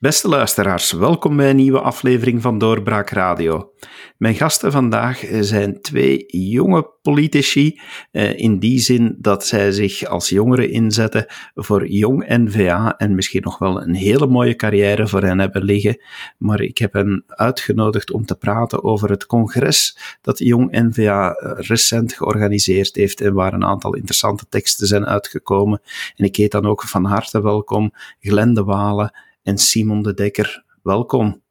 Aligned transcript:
Beste 0.00 0.28
luisteraars, 0.28 0.92
welkom 0.92 1.36
bij 1.36 1.50
een 1.50 1.56
nieuwe 1.56 1.80
aflevering 1.80 2.42
van 2.42 2.58
Doorbraak 2.58 3.10
Radio. 3.10 3.72
Mijn 4.16 4.34
gasten 4.34 4.72
vandaag 4.72 5.24
zijn 5.40 5.80
twee 5.80 6.24
jonge 6.26 6.90
politici, 7.02 7.80
eh, 8.10 8.38
in 8.38 8.58
die 8.58 8.78
zin 8.78 9.16
dat 9.18 9.46
zij 9.46 9.72
zich 9.72 10.04
als 10.04 10.28
jongeren 10.28 10.70
inzetten 10.70 11.26
voor 11.54 11.86
jong 11.86 12.24
NVA 12.26 12.96
en 12.96 13.14
misschien 13.14 13.42
nog 13.42 13.58
wel 13.58 13.82
een 13.82 13.94
hele 13.94 14.26
mooie 14.26 14.56
carrière 14.56 15.08
voor 15.08 15.22
hen 15.22 15.38
hebben 15.38 15.62
liggen. 15.62 16.02
Maar 16.38 16.60
ik 16.60 16.78
heb 16.78 16.92
hen 16.92 17.24
uitgenodigd 17.26 18.10
om 18.10 18.26
te 18.26 18.36
praten 18.36 18.84
over 18.84 19.10
het 19.10 19.26
congres 19.26 19.98
dat 20.20 20.38
Jong 20.38 20.70
NVA 20.70 21.30
recent 21.56 22.12
georganiseerd 22.12 22.94
heeft 22.94 23.20
en 23.20 23.34
waar 23.34 23.52
een 23.52 23.64
aantal 23.64 23.94
interessante 23.94 24.44
teksten 24.48 24.86
zijn 24.86 25.06
uitgekomen. 25.06 25.80
En 26.16 26.24
ik 26.24 26.36
heet 26.36 26.52
dan 26.52 26.66
ook 26.66 26.82
van 26.82 27.04
harte 27.04 27.42
welkom 27.42 27.92
Glenn 28.20 28.54
de 28.54 28.64
Walen 28.64 29.12
en 29.42 29.58
Simon 29.58 30.02
de 30.02 30.14
Dekker. 30.14 30.64
Welkom. 30.82 31.42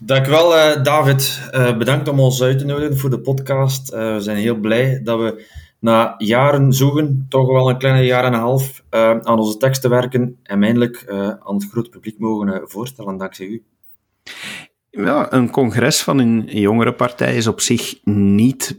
Dankjewel, 0.00 0.56
uh, 0.56 0.82
David. 0.82 1.50
Uh, 1.52 1.78
bedankt 1.78 2.08
om 2.08 2.20
ons 2.20 2.42
uit 2.42 2.58
te 2.58 2.64
nodigen 2.64 2.98
voor 2.98 3.10
de 3.10 3.20
podcast. 3.20 3.92
Uh, 3.92 4.14
we 4.14 4.20
zijn 4.20 4.36
heel 4.36 4.56
blij 4.56 5.00
dat 5.02 5.18
we 5.18 5.44
na 5.78 6.14
jaren 6.18 6.72
zoeken, 6.72 7.26
toch 7.28 7.46
wel 7.46 7.70
een 7.70 7.78
kleine 7.78 8.04
jaar 8.04 8.24
en 8.24 8.32
een 8.32 8.40
half, 8.40 8.84
aan 8.90 9.38
onze 9.38 9.56
teksten 9.56 9.90
werken 9.90 10.38
en 10.42 10.62
eindelijk 10.62 11.04
aan 11.42 11.54
het 11.54 11.68
grote 11.70 11.90
publiek 11.90 12.18
mogen 12.18 12.68
voorstellen, 12.68 13.16
dankzij 13.16 13.46
u. 13.46 13.64
Ja, 14.90 15.32
een 15.32 15.50
congres 15.50 16.02
van 16.02 16.18
een 16.18 16.44
jongere 16.44 16.94
partij 16.94 17.36
is 17.36 17.46
op 17.46 17.60
zich 17.60 18.04
niet 18.04 18.78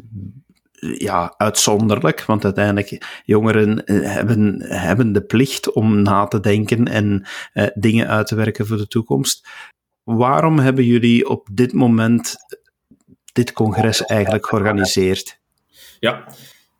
ja, 0.98 1.34
uitzonderlijk, 1.38 2.26
want 2.26 2.44
uiteindelijk 2.44 3.22
jongeren 3.26 3.86
eh, 3.86 4.14
hebben, 4.14 4.62
hebben 4.62 5.14
de 5.14 5.22
plicht 5.22 5.72
om 5.72 6.02
na 6.02 6.26
te 6.28 6.40
denken 6.40 6.88
en 6.88 7.28
uh, 7.54 7.68
dingen 7.74 8.08
uit 8.08 8.28
te 8.28 8.36
werken 8.36 8.68
voor 8.68 8.78
de 8.78 8.88
toekomst. 8.88 9.48
Waarom 10.04 10.60
hebben 10.60 10.86
jullie 10.86 11.30
op 11.30 11.48
dit 11.52 11.74
moment 11.74 12.36
dit 13.34 13.54
congres 13.54 14.06
eigenlijk 14.06 14.48
georganiseerd? 14.48 15.40
Ja, 16.00 16.28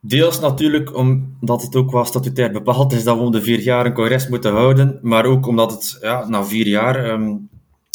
deels 0.00 0.40
natuurlijk 0.40 0.96
omdat 0.96 1.62
het 1.62 1.76
ook 1.76 1.90
wel 1.90 2.04
statutair 2.04 2.50
bepaald 2.50 2.92
is 2.92 3.04
dat 3.04 3.16
we 3.16 3.22
om 3.22 3.32
de 3.32 3.42
vier 3.42 3.60
jaar 3.60 3.86
een 3.86 3.94
congres 3.94 4.28
moeten 4.28 4.52
houden, 4.52 4.98
maar 5.02 5.24
ook 5.24 5.46
omdat 5.46 5.70
het 5.70 5.98
ja, 6.00 6.28
na 6.28 6.44
vier 6.44 6.66
jaar, 6.66 7.10
um, 7.10 7.48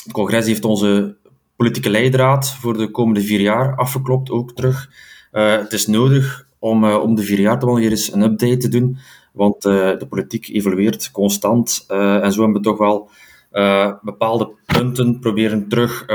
het 0.04 0.12
congres 0.12 0.46
heeft 0.46 0.66
onze 0.66 1.18
politieke 1.56 1.90
leidraad 1.90 2.56
voor 2.56 2.78
de 2.78 2.92
komende 2.92 3.22
vier 3.22 3.40
jaar 3.42 3.76
afgeklopt, 3.76 4.30
ook 4.30 4.56
terug. 4.56 4.90
Uh, 5.34 5.58
het 5.58 5.74
is 5.74 5.88
nodig 5.88 6.48
om 6.60 6.84
uh, 6.84 7.02
om 7.02 7.16
de 7.16 7.22
vier 7.22 7.40
jaar 7.40 7.60
wel 7.66 7.80
eens 7.80 8.14
een 8.14 8.22
update 8.22 8.58
te 8.58 8.68
doen, 8.70 8.98
want 9.34 9.66
uh, 9.66 9.98
de 9.98 10.06
politiek 10.10 10.48
evolueert 10.48 11.12
constant 11.12 11.86
en 11.88 12.32
zo 12.32 12.42
hebben 12.42 12.62
we 12.62 12.68
toch 12.68 12.78
wel 12.78 13.10
bepaalde 14.02 14.52
punten 14.66 15.20
proberen 15.20 15.68
terug 15.68 16.06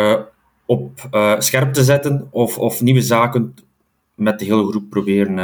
op 0.67 1.09
scherp 1.39 1.73
te 1.73 1.85
zetten 1.85 2.29
of, 2.31 2.59
of 2.59 2.81
nieuwe 2.81 3.03
zaken 3.03 3.55
met 4.15 4.39
de 4.39 4.45
hele 4.45 4.67
groep 4.67 4.91
proberen 4.91 5.39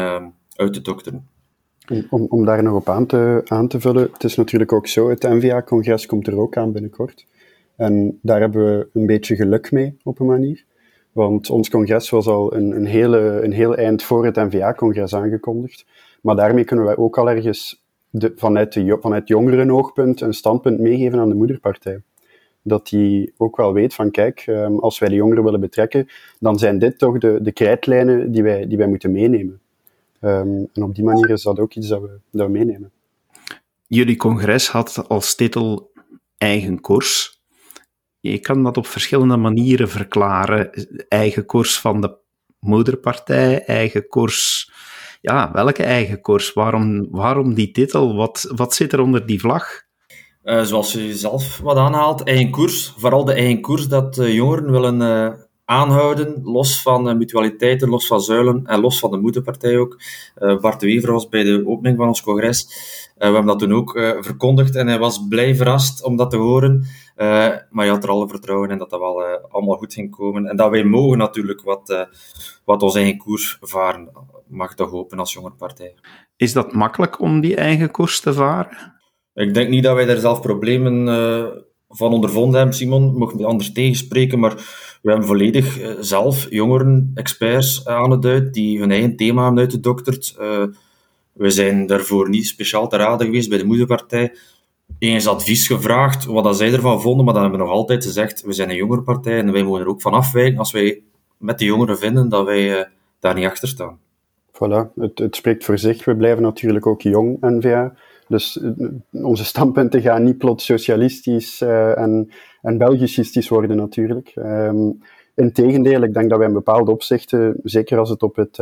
uit 0.56 0.72
te 0.72 0.80
dokteren. 0.80 1.28
Om, 2.10 2.26
om 2.28 2.44
daar 2.44 2.62
nog 2.62 2.74
op 2.74 2.88
aan 2.88 3.06
te, 3.06 3.40
aan 3.44 3.68
te 3.68 3.80
vullen, 3.80 4.08
het 4.12 4.24
is 4.24 4.36
natuurlijk 4.36 4.72
ook 4.72 4.86
zo, 4.86 5.08
het 5.08 5.22
NVA-congres 5.22 6.06
komt 6.06 6.26
er 6.26 6.38
ook 6.38 6.56
aan 6.56 6.72
binnenkort. 6.72 7.26
En 7.76 8.18
daar 8.22 8.40
hebben 8.40 8.64
we 8.64 8.88
een 8.92 9.06
beetje 9.06 9.36
geluk 9.36 9.72
mee, 9.72 9.96
op 10.02 10.20
een 10.20 10.26
manier. 10.26 10.64
Want 11.12 11.50
ons 11.50 11.70
congres 11.70 12.10
was 12.10 12.26
al 12.26 12.54
een, 12.54 12.76
een, 12.76 12.86
hele, 12.86 13.18
een 13.18 13.52
heel 13.52 13.76
eind 13.76 14.02
voor 14.02 14.24
het 14.24 14.36
NVA-congres 14.36 15.14
aangekondigd. 15.14 15.84
Maar 16.22 16.36
daarmee 16.36 16.64
kunnen 16.64 16.84
wij 16.84 16.96
ook 16.96 17.18
al 17.18 17.30
ergens 17.30 17.82
de, 18.10 18.32
vanuit, 18.36 18.72
de, 18.72 18.98
vanuit 19.00 19.28
jongerenoogpunt 19.28 20.20
een 20.20 20.34
standpunt 20.34 20.80
meegeven 20.80 21.18
aan 21.18 21.28
de 21.28 21.34
moederpartij. 21.34 22.02
Dat 22.62 22.88
die 22.88 23.32
ook 23.36 23.56
wel 23.56 23.72
weet 23.72 23.94
van, 23.94 24.10
kijk, 24.10 24.42
ehm, 24.46 24.76
als 24.76 24.98
wij 24.98 25.08
de 25.08 25.14
jongeren 25.14 25.44
willen 25.44 25.60
betrekken, 25.60 26.08
dan 26.38 26.58
zijn 26.58 26.78
dit 26.78 26.98
toch 26.98 27.18
de, 27.18 27.38
de 27.42 27.52
krijtlijnen 27.52 28.32
die 28.32 28.42
wij, 28.42 28.66
die 28.66 28.78
wij 28.78 28.86
moeten 28.86 29.12
meenemen. 29.12 29.60
Um, 30.20 30.68
en 30.72 30.82
op 30.82 30.94
die 30.94 31.04
manier 31.04 31.30
is 31.30 31.42
dat 31.42 31.58
ook 31.58 31.74
iets 31.74 31.88
dat 31.88 32.00
we, 32.00 32.18
dat 32.30 32.46
we 32.46 32.52
meenemen. 32.52 32.90
Jullie 33.86 34.16
congres 34.16 34.68
had 34.68 35.08
als 35.08 35.34
titel 35.34 35.90
eigen 36.38 36.80
koers. 36.80 37.39
Je 38.20 38.38
kan 38.38 38.62
dat 38.62 38.76
op 38.76 38.86
verschillende 38.86 39.36
manieren 39.36 39.88
verklaren. 39.88 40.70
Eigen 41.08 41.46
koers 41.46 41.78
van 41.78 42.00
de 42.00 42.18
moederpartij, 42.58 43.64
eigen 43.64 44.08
koers. 44.08 44.70
Ja, 45.20 45.52
welke 45.52 45.82
eigen 45.82 46.20
koers? 46.20 46.52
Waarom, 46.52 47.10
waarom 47.10 47.54
die 47.54 47.70
titel? 47.70 48.16
Wat, 48.16 48.52
wat 48.56 48.74
zit 48.74 48.92
er 48.92 49.00
onder 49.00 49.26
die 49.26 49.40
vlag? 49.40 49.88
Uh, 50.42 50.62
zoals 50.62 50.92
je 50.92 51.16
zelf 51.16 51.58
wat 51.58 51.76
aanhaalt, 51.76 52.22
eigen 52.22 52.50
koers. 52.50 52.94
Vooral 52.96 53.24
de 53.24 53.32
eigen 53.32 53.60
koers 53.60 53.88
dat 53.88 54.18
uh, 54.18 54.34
jongeren 54.34 54.70
willen 54.70 55.00
uh, 55.00 55.42
aanhouden, 55.70 56.40
los 56.44 56.82
van 56.82 57.18
mutualiteiten, 57.18 57.88
los 57.88 58.06
van 58.06 58.20
zuilen 58.20 58.66
en 58.66 58.80
los 58.80 58.98
van 58.98 59.10
de 59.10 59.16
moederpartij 59.16 59.78
ook. 59.78 60.00
Bart 60.60 60.80
de 60.80 60.86
Wever 60.86 61.12
was 61.12 61.28
bij 61.28 61.42
de 61.42 61.62
opening 61.66 61.96
van 61.96 62.08
ons 62.08 62.22
congres. 62.22 62.66
we 63.16 63.24
hebben 63.24 63.46
dat 63.46 63.58
toen 63.58 63.74
ook 63.74 63.90
verkondigd 64.20 64.74
en 64.76 64.86
hij 64.86 64.98
was 64.98 65.26
blij 65.28 65.54
verrast 65.54 66.04
om 66.04 66.16
dat 66.16 66.30
te 66.30 66.36
horen. 66.36 66.86
Maar 67.70 67.84
je 67.84 67.90
had 67.90 68.04
er 68.04 68.10
alle 68.10 68.28
vertrouwen 68.28 68.70
in 68.70 68.78
dat 68.78 68.90
dat 68.90 69.00
wel 69.00 69.22
allemaal 69.48 69.76
goed 69.76 69.94
ging 69.94 70.10
komen. 70.10 70.46
En 70.46 70.56
dat 70.56 70.70
wij 70.70 70.84
mogen 70.84 71.18
natuurlijk 71.18 71.62
wat, 71.62 72.08
wat 72.64 72.82
onze 72.82 72.98
eigen 72.98 73.18
koers 73.18 73.58
varen. 73.60 74.10
Mag 74.46 74.74
toch 74.74 74.90
hopen 74.90 75.18
als 75.18 75.32
jonge 75.32 75.50
partij. 75.50 75.94
Is 76.36 76.52
dat 76.52 76.72
makkelijk 76.72 77.20
om 77.20 77.40
die 77.40 77.56
eigen 77.56 77.90
koers 77.90 78.20
te 78.20 78.32
varen? 78.32 78.98
Ik 79.34 79.54
denk 79.54 79.68
niet 79.68 79.82
dat 79.82 79.94
wij 79.94 80.06
daar 80.06 80.16
zelf 80.16 80.40
problemen 80.40 81.08
van 81.90 82.12
ondervonden 82.12 82.56
hebben, 82.56 82.76
Simon. 82.76 83.16
Mocht 83.16 83.34
me 83.34 83.46
anders 83.46 83.72
tegenspreken, 83.72 84.38
maar 84.38 84.54
we 85.02 85.10
hebben 85.10 85.26
volledig 85.26 85.78
zelf 86.00 86.46
jongeren, 86.50 87.10
experts 87.14 87.86
aan 87.86 88.10
het 88.10 88.24
uit, 88.24 88.54
die 88.54 88.78
hun 88.78 88.90
eigen 88.90 89.16
thema 89.16 89.44
hebben 89.44 89.60
uitgedokterd. 89.60 90.34
we 91.32 91.50
zijn 91.50 91.86
daarvoor 91.86 92.28
niet 92.28 92.46
speciaal 92.46 92.88
te 92.88 92.96
raden 92.96 93.26
geweest 93.26 93.48
bij 93.48 93.58
de 93.58 93.64
moederpartij 93.64 94.32
eens 94.98 95.26
advies 95.26 95.66
gevraagd 95.66 96.24
wat 96.24 96.44
dat 96.44 96.56
zij 96.56 96.72
ervan 96.72 97.00
vonden, 97.00 97.24
maar 97.24 97.34
dan 97.34 97.42
hebben 97.42 97.60
we 97.60 97.66
nog 97.66 97.74
altijd 97.74 98.04
gezegd, 98.04 98.42
we 98.42 98.52
zijn 98.52 98.70
een 98.70 98.76
jongere 98.76 99.02
partij 99.02 99.38
en 99.38 99.52
wij 99.52 99.62
mogen 99.62 99.80
er 99.80 99.88
ook 99.88 100.02
van 100.02 100.12
afwijken 100.12 100.58
als 100.58 100.72
wij 100.72 101.02
met 101.36 101.58
de 101.58 101.64
jongeren 101.64 101.98
vinden 101.98 102.28
dat 102.28 102.44
wij 102.44 102.78
uh, 102.78 102.84
daar 103.20 103.34
niet 103.34 103.46
achter 103.46 103.68
staan. 103.68 103.98
Voilà, 104.52 104.92
het, 105.00 105.18
het, 105.18 105.36
spreekt 105.36 105.64
voor 105.64 105.78
zich. 105.78 106.04
We 106.04 106.16
blijven 106.16 106.42
natuurlijk 106.42 106.86
ook 106.86 107.02
jong, 107.02 107.40
N-VA. 107.40 107.94
Dus 108.30 108.56
uh, 108.56 108.88
onze 109.24 109.44
standpunten 109.44 110.00
gaan 110.00 110.22
niet 110.22 110.38
plots 110.38 110.64
socialistisch 110.64 111.60
uh, 111.60 111.98
en, 111.98 112.30
en 112.62 112.78
belgiциstisch 112.78 113.48
worden 113.48 113.76
natuurlijk. 113.76 114.32
Um, 114.36 115.02
Integendeel, 115.34 116.02
ik 116.02 116.14
denk 116.14 116.30
dat 116.30 116.38
wij 116.38 116.48
in 116.48 116.52
bepaalde 116.52 116.90
opzichten, 116.90 117.56
zeker 117.62 117.98
als 117.98 118.10
het 118.10 118.22
op 118.22 118.36
het 118.36 118.58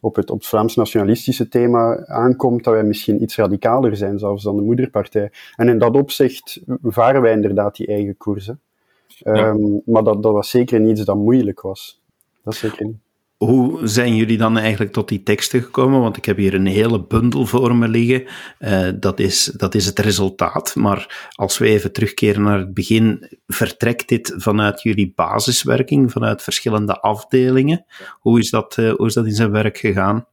op 0.00 0.16
het, 0.16 0.30
op 0.30 0.38
het 0.38 0.46
Vlaams 0.46 0.74
nationalistische 0.74 1.48
thema 1.48 2.06
aankomt, 2.06 2.64
dat 2.64 2.74
wij 2.74 2.84
misschien 2.84 3.22
iets 3.22 3.36
radicaler 3.36 3.96
zijn 3.96 4.18
zelfs 4.18 4.42
dan 4.42 4.56
de 4.56 4.62
moederpartij. 4.62 5.30
En 5.56 5.68
in 5.68 5.78
dat 5.78 5.96
opzicht 5.96 6.60
varen 6.82 7.22
wij 7.22 7.32
inderdaad 7.32 7.76
die 7.76 7.86
eigen 7.86 8.16
koersen. 8.16 8.60
Ja. 9.06 9.48
Um, 9.48 9.82
maar 9.84 10.04
dat, 10.04 10.22
dat 10.22 10.32
was 10.32 10.50
zeker 10.50 10.80
niet 10.80 10.90
iets 10.90 11.04
dat 11.04 11.16
moeilijk 11.16 11.60
was. 11.60 12.00
Dat 12.44 12.54
zeker 12.54 12.86
niet. 12.86 12.96
Hoe 13.44 13.88
zijn 13.88 14.16
jullie 14.16 14.38
dan 14.38 14.58
eigenlijk 14.58 14.92
tot 14.92 15.08
die 15.08 15.22
teksten 15.22 15.62
gekomen? 15.62 16.00
Want 16.00 16.16
ik 16.16 16.24
heb 16.24 16.36
hier 16.36 16.54
een 16.54 16.66
hele 16.66 17.04
bundel 17.04 17.46
voor 17.46 17.76
me 17.76 17.88
liggen. 17.88 18.24
Uh, 18.58 18.88
dat, 19.00 19.20
is, 19.20 19.44
dat 19.44 19.74
is 19.74 19.86
het 19.86 19.98
resultaat. 19.98 20.74
Maar 20.74 21.30
als 21.34 21.58
we 21.58 21.66
even 21.66 21.92
terugkeren 21.92 22.42
naar 22.42 22.58
het 22.58 22.74
begin, 22.74 23.38
vertrekt 23.46 24.08
dit 24.08 24.34
vanuit 24.36 24.82
jullie 24.82 25.12
basiswerking, 25.14 26.12
vanuit 26.12 26.42
verschillende 26.42 27.00
afdelingen? 27.00 27.84
Hoe 28.20 28.38
is 28.38 28.50
dat, 28.50 28.76
uh, 28.76 28.92
hoe 28.92 29.06
is 29.06 29.14
dat 29.14 29.26
in 29.26 29.34
zijn 29.34 29.50
werk 29.50 29.78
gegaan? 29.78 30.26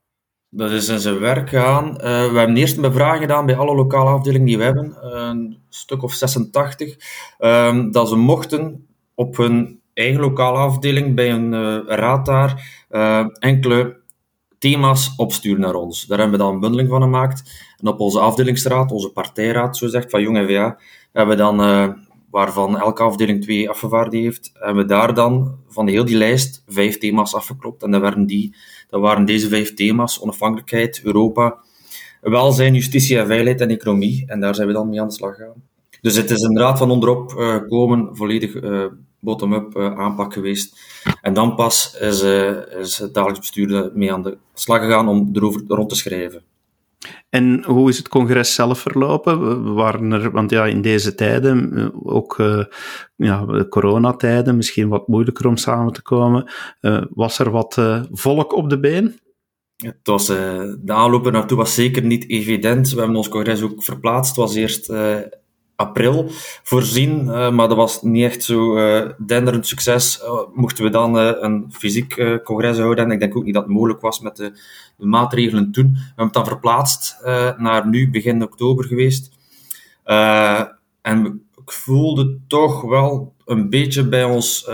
Dat 0.50 0.72
is 0.72 0.88
in 0.88 1.00
zijn 1.00 1.20
werk 1.20 1.50
gegaan. 1.50 1.88
Uh, 1.90 1.98
we 2.32 2.38
hebben 2.38 2.58
eerst 2.58 2.76
een 2.76 2.82
bevraging 2.82 3.22
gedaan 3.22 3.46
bij 3.46 3.58
alle 3.58 3.76
lokale 3.76 4.10
afdelingen 4.10 4.48
die 4.48 4.58
we 4.58 4.64
hebben, 4.64 4.98
een 5.02 5.58
stuk 5.70 6.04
of 6.04 6.14
86, 6.14 6.96
ehm, 7.38 7.92
dat 7.92 8.10
ze 8.10 8.16
mochten 8.16 8.88
op 9.16 9.38
hun 9.38 9.77
eigen 9.98 10.22
lokale 10.22 10.58
afdeling 10.58 11.16
bij 11.16 11.32
een 11.32 11.54
uh, 11.54 11.80
raad 11.86 12.26
daar 12.26 12.86
uh, 12.92 13.26
enkele 13.40 13.98
thema's 14.60 15.14
opsturen 15.16 15.60
naar 15.60 15.74
ons. 15.74 16.06
Daar 16.06 16.20
hebben 16.20 16.38
we 16.38 16.44
dan 16.44 16.54
een 16.54 16.60
bundeling 16.60 16.90
van 16.90 17.02
gemaakt. 17.02 17.66
En 17.78 17.88
op 17.88 18.00
onze 18.00 18.20
afdelingsraad, 18.20 18.92
onze 18.92 19.12
partijraad, 19.12 19.78
zo 19.78 19.88
zegt, 19.88 20.10
van 20.10 20.22
Jong 20.22 20.38
NVA, 20.38 20.80
hebben 21.14 21.36
we 21.36 21.42
dan, 21.42 21.62
uh, 21.62 21.90
waarvan 22.32 22.80
elke 22.80 23.04
afdeling 23.04 23.42
twee 23.42 23.70
afgevaardigden 23.70 24.22
heeft, 24.22 24.52
hebben 24.54 24.84
we 24.84 24.90
daar 24.90 25.14
dan 25.14 25.56
van 25.68 25.88
heel 25.88 26.06
die 26.06 26.18
lijst 26.18 26.64
vijf 26.68 26.98
thema's 26.98 27.36
afgeklopt. 27.36 27.84
En 27.84 27.92
dat 27.92 28.02
waren, 28.02 28.26
die, 28.26 28.56
dat 28.90 29.02
waren 29.02 29.26
deze 29.26 29.48
vijf 29.48 29.74
thema's, 29.74 30.22
onafhankelijkheid, 30.22 31.02
Europa, 31.04 31.58
welzijn, 32.22 32.74
justitie 32.74 33.20
en 33.20 33.28
veiligheid 33.28 33.62
en 33.62 33.70
economie. 33.70 34.24
En 34.28 34.40
daar 34.40 34.56
zijn 34.56 34.68
we 34.68 34.74
dan 34.74 34.90
mee 34.90 35.02
aan 35.02 35.08
de 35.08 35.14
slag 35.14 35.36
gegaan. 35.36 35.64
Dus 36.02 36.16
het 36.16 36.30
is 36.30 36.42
inderdaad 36.42 36.78
van 36.78 36.92
onderop 36.92 37.30
komen, 37.68 38.16
volledig 38.16 38.56
bottom-up 39.20 39.78
uh, 39.78 40.00
aanpak 40.00 40.34
geweest. 40.34 40.80
En 41.22 41.34
dan 41.34 41.56
pas 41.56 41.98
is, 42.00 42.24
uh, 42.24 42.80
is 42.80 42.98
het 42.98 43.14
dagelijks 43.14 43.40
bestuur 43.40 43.92
mee 43.94 44.14
aan 44.14 44.24
de 44.24 44.38
slag 44.54 44.82
gegaan 44.82 45.08
om 45.08 45.30
erover 45.34 45.62
rond 45.68 45.90
te 45.90 45.96
schrijven. 45.96 46.44
En 47.30 47.64
hoe 47.66 47.90
is 47.90 47.98
het 47.98 48.08
congres 48.08 48.54
zelf 48.54 48.80
verlopen? 48.80 49.74
Waren 49.74 50.12
er, 50.12 50.32
want 50.32 50.50
ja, 50.50 50.66
in 50.66 50.82
deze 50.82 51.16
tijden, 51.16 51.78
eh, 51.78 51.88
ook 52.04 52.38
uh, 52.38 52.64
ja, 53.16 53.66
coronatijden, 53.70 54.56
misschien 54.56 54.90
wat 54.90 55.08
moeilijker 55.08 55.48
om 55.48 55.58
samen 55.58 55.94
te 55.94 56.02
komen, 56.02 56.52
uh, 56.82 57.02
was 57.10 57.40
er 57.40 57.52
wat 57.52 57.78
uh, 57.80 58.04
volk 58.12 58.54
op 58.54 58.70
de 58.70 58.80
been? 58.80 59.20
Het 59.78 60.00
was, 60.04 60.26
de 60.28 60.84
aanloop 60.86 61.26
er 61.26 61.32
naartoe 61.32 61.58
was 61.58 61.74
zeker 61.74 62.04
niet 62.04 62.30
evident. 62.30 62.90
We 62.90 62.98
hebben 62.98 63.16
ons 63.16 63.30
congres 63.30 63.62
ook 63.62 63.84
verplaatst. 63.84 64.36
Het 64.36 64.46
was 64.46 64.56
eerst 64.56 64.88
april 65.78 66.26
voorzien, 66.64 67.26
uh, 67.26 67.52
maar 67.52 67.68
dat 67.68 67.78
was 67.78 68.02
niet 68.02 68.24
echt 68.24 68.44
zo 68.44 68.78
uh, 68.78 69.10
denderend 69.26 69.68
succes. 69.68 70.20
Uh, 70.24 70.40
mochten 70.54 70.84
we 70.84 70.90
dan 70.90 71.16
een 71.16 71.66
fysiek 71.72 72.42
congres 72.44 72.78
houden 72.78 73.06
en 73.06 73.12
ik 73.12 73.20
denk 73.20 73.38
ook 73.38 73.44
niet 73.44 73.54
dat 73.54 73.64
het 73.64 73.72
mogelijk 73.72 74.02
was 74.02 74.20
met 74.20 74.36
de, 74.36 74.52
de 74.98 75.06
maatregelen 75.06 75.72
toen. 75.72 75.92
We 75.92 76.00
hebben 76.06 76.26
het 76.26 76.34
dan 76.34 76.46
verplaatst 76.46 77.20
naar 77.58 77.88
nu, 77.88 78.10
begin 78.10 78.44
oktober 78.44 78.86
geweest. 78.86 79.32
en 81.02 81.42
ik 81.56 81.72
voelde 81.72 82.38
toch 82.48 82.82
wel 82.82 83.34
een 83.46 83.70
beetje 83.70 84.08
bij 84.08 84.24
ons 84.24 84.70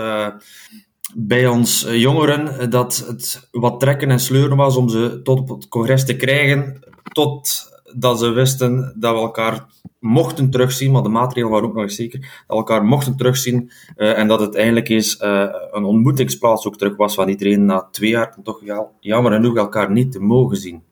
bij 1.16 1.46
ons 1.46 1.86
jongeren 1.90 2.70
dat 2.70 3.04
het 3.06 3.48
wat 3.50 3.80
trekken 3.80 4.10
en 4.10 4.20
sleuren 4.20 4.56
was 4.56 4.76
om 4.76 4.88
ze 4.88 5.20
tot 5.22 5.40
op 5.40 5.48
het 5.48 5.68
congres 5.68 6.04
te 6.04 6.16
krijgen, 6.16 6.80
tot 7.12 7.72
dat 7.94 8.18
ze 8.18 8.30
wisten 8.30 8.94
dat 8.98 9.14
we 9.14 9.20
elkaar 9.20 9.66
mochten 9.98 10.50
terugzien, 10.50 10.92
maar 10.92 11.02
de 11.02 11.08
maatregelen 11.08 11.50
waren 11.50 11.68
ook 11.68 11.74
nog 11.74 11.82
eens 11.82 11.96
zeker, 11.96 12.20
dat 12.20 12.30
we 12.46 12.54
elkaar 12.54 12.84
mochten 12.84 13.16
terugzien 13.16 13.70
uh, 13.96 14.18
en 14.18 14.28
dat 14.28 14.40
het 14.40 14.54
eigenlijk 14.54 14.88
eens 14.88 15.20
uh, 15.20 15.48
een 15.70 15.84
ontmoetingsplaats 15.84 16.66
ook 16.66 16.76
terug 16.76 16.96
was 16.96 17.14
van 17.14 17.28
iedereen 17.28 17.64
na 17.64 17.88
twee 17.90 18.10
jaar 18.10 18.36
toch 18.42 18.60
ja, 18.64 18.86
jammer 19.00 19.32
genoeg 19.32 19.56
elkaar 19.56 19.90
niet 19.90 20.12
te 20.12 20.20
mogen 20.20 20.56
zien. 20.56 20.82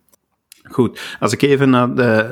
Goed, 0.62 1.16
als 1.20 1.32
ik 1.32 1.42
even 1.42 1.70
naar 1.70 1.94
de 1.94 2.28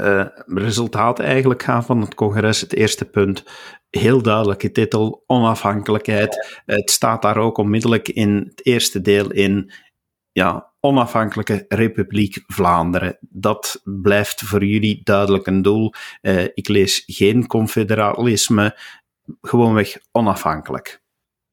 uh, 0.47 0.57
resultaten 0.65 1.25
eigenlijk 1.25 1.63
ga 1.63 1.83
van 1.83 2.01
het 2.01 2.15
congres, 2.15 2.61
het 2.61 2.75
eerste 2.75 3.05
punt, 3.05 3.45
heel 3.91 4.23
duidelijke 4.23 4.73
titel, 4.73 5.23
onafhankelijkheid. 5.27 6.63
Het 6.67 6.91
staat 6.91 7.23
daar 7.23 7.37
ook 7.37 7.59
onmiddellijk 7.59 8.09
in 8.09 8.47
het 8.49 8.67
eerste 8.67 9.01
deel 9.01 9.31
in, 9.31 9.73
ja, 10.33 10.70
onafhankelijke 10.81 11.65
Republiek 11.69 12.45
Vlaanderen. 12.47 13.19
Dat 13.21 13.81
blijft 13.85 14.41
voor 14.41 14.65
jullie 14.65 15.01
duidelijk 15.05 15.47
een 15.47 15.63
doel. 15.63 15.93
Uh, 16.23 16.45
ik 16.55 16.69
lees 16.69 17.03
geen 17.07 17.47
confederalisme, 17.47 18.79
gewoonweg 19.43 19.99
onafhankelijk. 20.13 21.03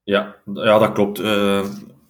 Ja, 0.04 0.36
ja 0.54 0.80
dat 0.80 0.92
klopt. 0.92 1.20
Uh, 1.20 1.66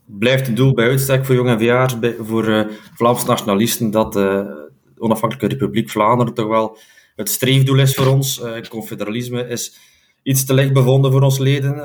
blijft 0.05 0.47
een 0.47 0.55
doel 0.55 0.73
bij 0.73 0.87
uitstek 0.87 1.25
voor 1.25 1.35
jong 1.35 1.49
verjaars, 1.49 1.95
voor 2.19 2.47
uh, 2.47 2.67
Vlaamse 2.95 3.27
nationalisten, 3.27 3.91
dat 3.91 4.13
de 4.13 4.71
onafhankelijke 4.97 5.53
Republiek 5.55 5.89
Vlaanderen 5.89 6.33
toch 6.33 6.47
wel 6.47 6.77
het 7.15 7.29
streefdoel 7.29 7.79
is 7.79 7.95
voor 7.95 8.07
ons. 8.07 8.41
confederalisme 8.69 9.47
is 9.47 9.77
iets 10.23 10.45
te 10.45 10.53
licht 10.53 10.73
bevonden 10.73 11.11
voor 11.11 11.21
ons 11.21 11.37
leden. 11.37 11.83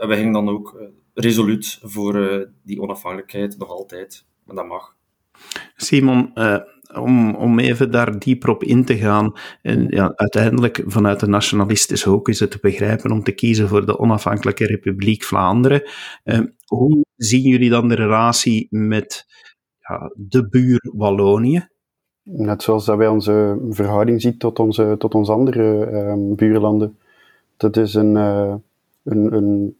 en 0.00 0.08
we 0.08 0.16
gingen 0.16 0.32
dan 0.32 0.48
ook 0.48 0.76
resoluut 1.20 1.78
voor 1.82 2.16
uh, 2.16 2.44
die 2.62 2.80
onafhankelijkheid 2.80 3.58
nog 3.58 3.70
altijd. 3.70 4.24
En 4.46 4.54
dat 4.54 4.66
mag. 4.66 4.96
Simon, 5.76 6.30
uh, 6.34 6.58
om, 6.94 7.34
om 7.34 7.58
even 7.58 7.90
daar 7.90 8.18
dieper 8.18 8.50
op 8.50 8.64
in 8.64 8.84
te 8.84 8.96
gaan, 8.96 9.32
en 9.62 9.86
ja, 9.88 10.12
uiteindelijk 10.14 10.82
vanuit 10.86 11.20
de 11.20 11.26
nationalistische 11.26 12.08
hoek 12.08 12.28
is 12.28 12.40
het 12.40 12.50
te 12.50 12.58
begrijpen 12.60 13.10
om 13.10 13.22
te 13.22 13.32
kiezen 13.32 13.68
voor 13.68 13.86
de 13.86 13.98
onafhankelijke 13.98 14.66
Republiek 14.66 15.24
Vlaanderen. 15.24 15.82
Uh, 16.24 16.40
hoe 16.66 17.04
zien 17.16 17.42
jullie 17.42 17.70
dan 17.70 17.88
de 17.88 17.94
relatie 17.94 18.66
met 18.70 19.26
ja, 19.80 20.12
de 20.16 20.48
buur 20.48 20.90
Wallonië? 20.92 21.68
Net 22.22 22.62
zoals 22.62 22.84
dat 22.84 22.96
wij 22.96 23.08
onze 23.08 23.66
verhouding 23.70 24.20
zien 24.20 24.38
tot 24.38 24.58
onze, 24.58 24.94
tot 24.98 25.14
onze 25.14 25.32
andere 25.32 25.62
um, 25.92 26.34
buurlanden. 26.34 26.98
Dat 27.56 27.76
is 27.76 27.94
een, 27.94 28.14
uh, 28.14 28.54
een, 29.04 29.34
een 29.34 29.76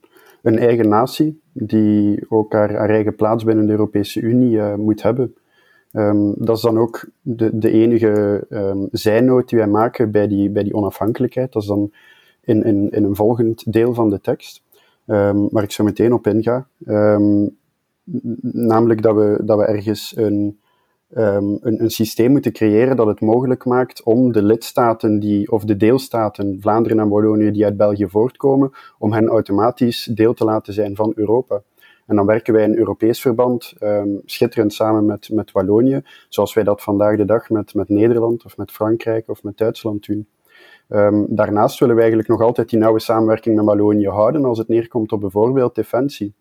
een 0.49 0.59
eigen 0.59 0.89
natie 0.89 1.41
die 1.53 2.25
ook 2.29 2.53
haar, 2.53 2.75
eigen 2.75 3.15
plaats 3.15 3.45
binnen 3.45 3.67
de 3.67 3.73
Europese 3.73 4.21
Unie 4.21 4.56
uh, 4.56 4.75
moet 4.75 5.03
hebben. 5.03 5.35
Um, 5.93 6.35
dat 6.37 6.56
is 6.56 6.62
dan 6.62 6.79
ook 6.79 7.09
de, 7.23 7.59
de 7.59 7.71
enige 7.71 8.45
um, 8.50 8.89
zijnoot 8.91 9.49
die 9.49 9.59
wij 9.59 9.69
maken 9.69 10.11
bij 10.11 10.29
die, 10.29 10.50
bij 10.50 10.62
die 10.62 10.75
onafhankelijkheid. 10.75 11.53
Dat 11.53 11.62
is 11.62 11.69
dan 11.69 11.93
in, 12.41 12.65
in, 12.65 12.91
in 12.91 13.05
een 13.05 13.17
volgend 13.17 13.73
deel 13.73 13.95
van 13.95 14.11
de 14.11 14.21
tekst, 14.21 14.62
um, 15.06 15.49
waar 15.50 15.62
ik 15.62 15.71
zo 15.71 15.85
meteen 15.85 16.12
op 16.12 16.27
inga. 16.27 16.67
namelijk 18.53 19.03
dat 19.03 19.15
we, 19.15 19.41
dat 19.45 19.59
we 19.59 19.65
ergens 19.65 20.17
een, 20.17 20.59
um, 21.16 21.58
een, 21.60 21.82
een, 21.82 21.90
systeem 21.90 22.31
moeten 22.31 22.52
creëren 22.52 22.96
dat 22.96 23.06
het 23.06 23.20
mogelijk 23.20 23.64
maakt 23.64 24.02
om 24.02 24.32
de 24.32 24.43
lidstaten 24.43 25.19
die, 25.19 25.50
of 25.50 25.64
de 25.64 25.76
deelstaten, 25.76 26.58
Vlaanderen 26.60 26.99
en 26.99 27.08
Wallonië, 27.08 27.50
die 27.50 27.64
uit 27.64 27.76
België 27.76 28.08
voortkomen, 28.08 28.70
om 28.99 29.12
hen 29.12 29.28
automatisch 29.28 30.05
deel 30.05 30.34
te 30.34 30.44
laten 30.44 30.72
zijn 30.72 30.96
van 30.96 31.12
Europa. 31.14 31.62
En 32.06 32.16
dan 32.16 32.26
werken 32.26 32.55
wij 32.55 32.64
in 32.64 32.76
Europees 32.76 33.20
verband, 33.20 33.75
um, 33.82 34.22
schitterend 34.25 34.72
samen 34.72 35.06
met, 35.06 35.28
met 35.32 35.52
Wallonië, 35.52 36.02
zoals 36.28 36.55
wij 36.55 36.64
dat 36.64 36.82
vandaag 36.82 37.16
de 37.16 37.25
dag 37.25 37.50
met, 37.50 37.75
met 37.75 37.88
Nederland 37.88 38.44
of 38.44 38.56
met 38.56 38.70
Frankrijk 38.70 39.28
of 39.28 39.43
met 39.43 39.56
Duitsland 39.56 40.06
doen. 40.06 40.28
Um, 40.88 41.26
daarnaast 41.28 41.78
willen 41.78 41.94
we 41.94 42.00
eigenlijk 42.00 42.31
nog 42.31 42.40
altijd 42.40 42.70
die 42.70 42.78
nauwe 42.78 43.00
samenwerking 43.00 43.56
met 43.56 43.64
Wallonië 43.64 44.08
houden 44.08 44.44
als 44.44 44.58
het 44.58 44.69
neerkomt 44.69 45.12
op 45.12 45.20
bijvoorbeeld 45.20 45.75
defensie. 45.75 46.34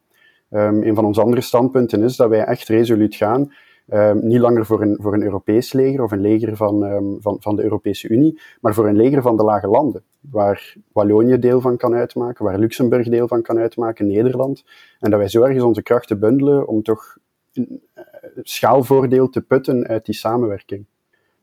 Een 0.49 0.95
van 0.95 1.05
onze 1.05 1.21
andere 1.21 1.41
standpunten 1.41 2.03
is 2.03 2.15
dat 2.15 2.29
wij 2.29 2.43
echt 2.43 2.67
resoluut 2.67 3.15
gaan 3.15 3.51
Um, 3.93 4.27
niet 4.27 4.39
langer 4.39 4.65
voor 4.65 4.81
een, 4.81 4.97
voor 5.01 5.13
een 5.13 5.23
Europees 5.23 5.73
leger 5.73 6.03
of 6.03 6.11
een 6.11 6.21
leger 6.21 6.55
van, 6.55 6.83
um, 6.83 7.17
van, 7.21 7.37
van 7.39 7.55
de 7.55 7.63
Europese 7.63 8.07
Unie, 8.07 8.39
maar 8.61 8.73
voor 8.73 8.87
een 8.87 8.95
leger 8.95 9.21
van 9.21 9.37
de 9.37 9.43
lage 9.43 9.67
landen, 9.67 10.03
waar 10.19 10.75
Wallonië 10.91 11.39
deel 11.39 11.61
van 11.61 11.77
kan 11.77 11.93
uitmaken, 11.93 12.45
waar 12.45 12.59
Luxemburg 12.59 13.09
deel 13.09 13.27
van 13.27 13.41
kan 13.41 13.57
uitmaken, 13.57 14.07
Nederland. 14.07 14.65
En 14.99 15.09
dat 15.09 15.19
wij 15.19 15.29
zo 15.29 15.43
ergens 15.43 15.63
onze 15.63 15.83
krachten 15.83 16.19
bundelen 16.19 16.67
om 16.67 16.83
toch 16.83 17.17
een 17.53 17.81
uh, 17.95 18.03
schaalvoordeel 18.35 19.29
te 19.29 19.41
putten 19.41 19.87
uit 19.87 20.05
die 20.05 20.15
samenwerking. 20.15 20.85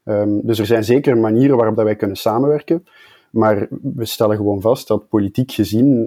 Um, 0.04 0.40
dus 0.46 0.58
er 0.58 0.66
zijn 0.66 0.84
zeker 0.84 1.18
manieren 1.18 1.56
waarop 1.56 1.76
dat 1.76 1.84
wij 1.84 1.96
kunnen 1.96 2.16
samenwerken, 2.16 2.84
maar 3.30 3.66
we 3.82 4.04
stellen 4.04 4.36
gewoon 4.36 4.60
vast 4.60 4.88
dat 4.88 5.08
politiek 5.08 5.52
gezien 5.52 6.06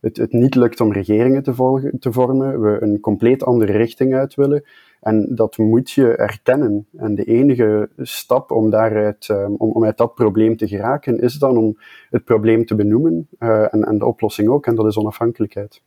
het, 0.00 0.16
het 0.16 0.32
niet 0.32 0.54
lukt 0.54 0.80
om 0.80 0.92
regeringen 0.92 1.42
te, 1.42 1.54
volgen, 1.54 1.98
te 1.98 2.12
vormen, 2.12 2.60
we 2.60 2.82
een 2.82 3.00
compleet 3.00 3.44
andere 3.44 3.72
richting 3.72 4.14
uit 4.14 4.34
willen. 4.34 4.64
En 5.00 5.26
dat 5.34 5.56
moet 5.56 5.90
je 5.90 6.16
erkennen. 6.16 6.86
En 6.96 7.14
de 7.14 7.24
enige 7.24 7.90
stap 7.96 8.50
om, 8.50 8.70
daaruit, 8.70 9.28
um, 9.28 9.54
om, 9.58 9.70
om 9.70 9.84
uit 9.84 9.96
dat 9.96 10.14
probleem 10.14 10.56
te 10.56 10.68
geraken, 10.68 11.20
is 11.20 11.34
dan 11.34 11.56
om 11.56 11.78
het 12.10 12.24
probleem 12.24 12.66
te 12.66 12.74
benoemen 12.74 13.28
uh, 13.38 13.74
en, 13.74 13.84
en 13.84 13.98
de 13.98 14.06
oplossing 14.06 14.48
ook, 14.48 14.66
en 14.66 14.74
dat 14.74 14.86
is 14.86 14.96
onafhankelijkheid. 14.96 15.82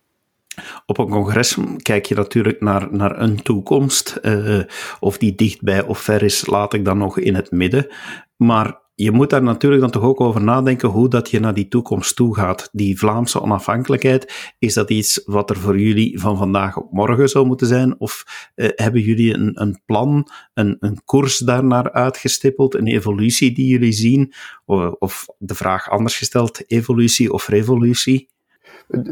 Op 0.86 0.98
een 0.98 1.10
congres 1.10 1.58
kijk 1.82 2.06
je 2.06 2.16
natuurlijk 2.16 2.62
naar, 2.62 2.88
naar 2.92 3.22
een 3.22 3.42
toekomst. 3.42 4.20
Uh, 4.22 4.64
of 5.00 5.18
die 5.18 5.36
dichtbij 5.36 5.84
of 5.84 6.00
ver 6.00 6.24
is, 6.24 6.46
laat 6.46 6.74
ik 6.74 6.86
dan 6.86 6.98
nog 6.98 7.18
in 7.20 7.36
het 7.36 7.52
midden. 7.52 7.88
Maar 8.36 8.82
je 9.04 9.12
moet 9.12 9.30
daar 9.30 9.44
natuurlijk 9.44 9.82
dan 9.82 9.92
toch 9.92 10.04
ook 10.04 10.22
over 10.22 10.44
nadenken 10.44 10.90
hoe 10.90 11.10
dat 11.10 11.30
je 11.30 11.40
naar 11.40 11.54
die 11.54 11.68
toekomst 11.68 12.16
toe 12.16 12.36
gaat. 12.36 12.70
Die 12.72 12.98
Vlaamse 13.00 13.42
onafhankelijkheid, 13.42 14.54
is 14.60 14.74
dat 14.74 14.90
iets 14.90 15.22
wat 15.26 15.50
er 15.50 15.58
voor 15.58 15.80
jullie 15.80 16.20
van 16.20 16.38
vandaag 16.38 16.78
op 16.78 16.92
morgen 16.92 17.30
zou 17.30 17.46
moeten 17.46 17.68
zijn? 17.68 18.00
Of 18.00 18.24
uh, 18.56 18.70
hebben 18.76 19.02
jullie 19.02 19.34
een, 19.34 19.62
een 19.62 19.82
plan, 19.86 20.28
een, 20.54 20.78
een 20.80 21.02
koers 21.06 21.38
daarnaar 21.38 21.92
uitgestippeld, 21.92 22.76
een 22.76 22.88
evolutie 22.88 23.52
die 23.52 23.68
jullie 23.68 23.92
zien? 23.92 24.34
Of, 24.66 24.92
of 25.00 25.26
de 25.38 25.56
vraag 25.56 25.90
anders 25.90 26.18
gesteld, 26.18 26.64
evolutie 26.68 27.34
of 27.34 27.48
revolutie? 27.48 28.30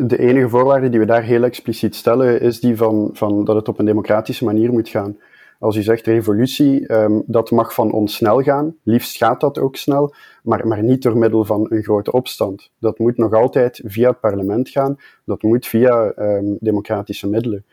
De 0.08 0.18
enige 0.18 0.50
voorwaarde 0.50 0.90
die 0.90 1.00
we 1.00 1.06
daar 1.06 1.24
heel 1.24 1.44
expliciet 1.44 1.96
stellen, 1.96 2.42
is 2.42 2.60
die 2.60 2.76
van, 2.76 3.10
van 3.14 3.46
dat 3.46 3.56
het 3.56 3.68
op 3.68 3.80
een 3.80 3.86
democratische 3.86 4.46
manier 4.46 4.72
moet 4.72 4.90
gaan. 4.90 5.18
Als 5.62 5.76
u 5.76 5.82
zegt 5.82 6.06
revolutie, 6.06 6.94
um, 6.94 7.24
dat 7.26 7.52
mag 7.52 7.74
van 7.74 7.92
ons 7.92 8.16
snel 8.16 8.42
gaan. 8.42 8.76
Liefst 8.84 9.18
gaat 9.18 9.42
dat 9.42 9.60
ook 9.60 9.76
snel, 9.76 10.14
maar, 10.44 10.68
maar 10.68 10.84
niet 10.84 11.02
door 11.02 11.18
middel 11.18 11.46
van 11.46 11.66
een 11.70 11.84
grote 11.84 12.12
opstand. 12.12 12.72
Dat 12.80 13.00
moet 13.00 13.18
nog 13.18 13.34
altijd 13.34 13.82
via 13.86 14.10
het 14.10 14.20
parlement 14.20 14.70
gaan. 14.70 14.96
Dat 15.26 15.42
moet 15.42 15.68
via 15.68 16.14
um, 16.18 16.58
democratische 16.60 17.30
middelen. 17.30 17.66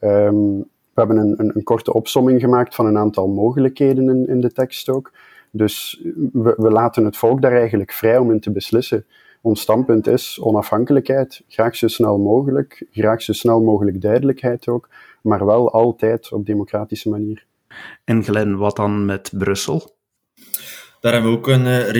Um, 0.00 0.58
we 0.58 1.02
hebben 1.02 1.16
een, 1.16 1.34
een, 1.36 1.50
een, 1.54 1.62
korte 1.62 1.92
opsomming 1.92 2.40
gemaakt 2.40 2.74
van 2.74 2.86
een 2.86 2.98
aantal 2.98 3.28
mogelijkheden 3.28 4.08
in, 4.08 4.28
in 4.28 4.40
de 4.40 4.52
tekst 4.52 4.88
ook. 4.88 5.12
Dus 5.50 6.02
we, 6.32 6.54
we 6.56 6.70
laten 6.70 7.04
het 7.04 7.16
volk 7.16 7.42
daar 7.42 7.56
eigenlijk 7.56 7.92
vrij 7.92 8.18
om 8.18 8.30
in 8.30 8.40
te 8.40 8.50
beslissen. 8.52 9.06
Ons 9.40 9.60
standpunt 9.60 10.06
is 10.06 10.40
onafhankelijkheid, 10.42 11.42
graag 11.48 11.76
zo 11.76 11.88
snel 11.88 12.18
mogelijk, 12.18 12.86
graag 12.90 13.22
zo 13.22 13.32
snel 13.32 13.60
mogelijk 13.62 14.00
duidelijkheid 14.00 14.68
ook, 14.68 14.88
maar 15.26 15.46
wel 15.46 15.72
altijd 15.72 16.32
op 16.32 16.46
democratische 16.46 17.08
manier. 17.08 17.46
En 18.04 18.24
Glen, 18.24 18.56
wat 18.56 18.76
dan 18.76 19.04
met 19.04 19.32
Brussel? 19.38 19.94
Daar 21.00 21.12
hebben 21.12 21.30
we 21.30 21.36
ook 21.36 21.48
een 21.48 21.66
uh, 21.66 21.90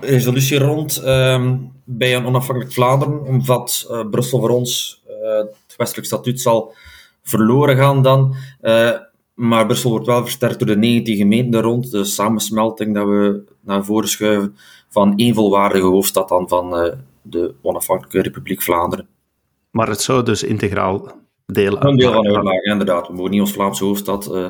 resolutie 0.00 0.58
rond. 0.58 1.02
Uh, 1.04 1.52
bij 1.84 2.16
een 2.16 2.26
onafhankelijk 2.26 2.72
Vlaanderen 2.72 3.22
omdat 3.24 3.88
uh, 3.90 4.08
Brussel 4.10 4.40
voor 4.40 4.50
ons 4.50 5.02
uh, 5.08 5.36
het 5.36 5.74
westelijk 5.76 6.06
statuut 6.06 6.40
zal 6.40 6.74
verloren 7.22 7.76
gaan 7.76 8.02
dan. 8.02 8.34
Maar 9.34 9.66
Brussel 9.66 9.90
wordt 9.90 10.06
wel 10.06 10.22
versterkt 10.22 10.58
door 10.58 10.68
de 10.68 10.76
19 10.76 11.16
gemeenten 11.16 11.60
rond, 11.60 11.90
de 11.90 12.04
samensmelting 12.04 12.94
dat 12.94 13.06
we 13.06 13.44
naar 13.60 13.84
voren 13.84 14.08
schuiven 14.08 14.56
van 14.88 15.16
één 15.16 15.34
volwaardige 15.34 15.86
hoofdstad 15.86 16.28
dan 16.28 16.48
van 16.48 16.84
uh, 16.84 16.92
de 17.22 17.54
onafhankelijke 17.62 18.22
Republiek 18.22 18.62
Vlaanderen. 18.62 19.08
Maar 19.70 19.88
het 19.88 20.00
zou 20.00 20.22
dus 20.22 20.42
integraal 20.42 21.12
deel 21.52 21.82
Een 21.82 21.96
deel 21.96 22.12
van 22.12 22.26
uitmaken, 22.26 22.70
inderdaad. 22.70 23.06
We 23.06 23.14
mogen 23.14 23.30
niet 23.30 23.40
ons 23.40 23.52
Vlaamse 23.52 23.84
hoofdstad 23.84 24.28
uh, 24.32 24.48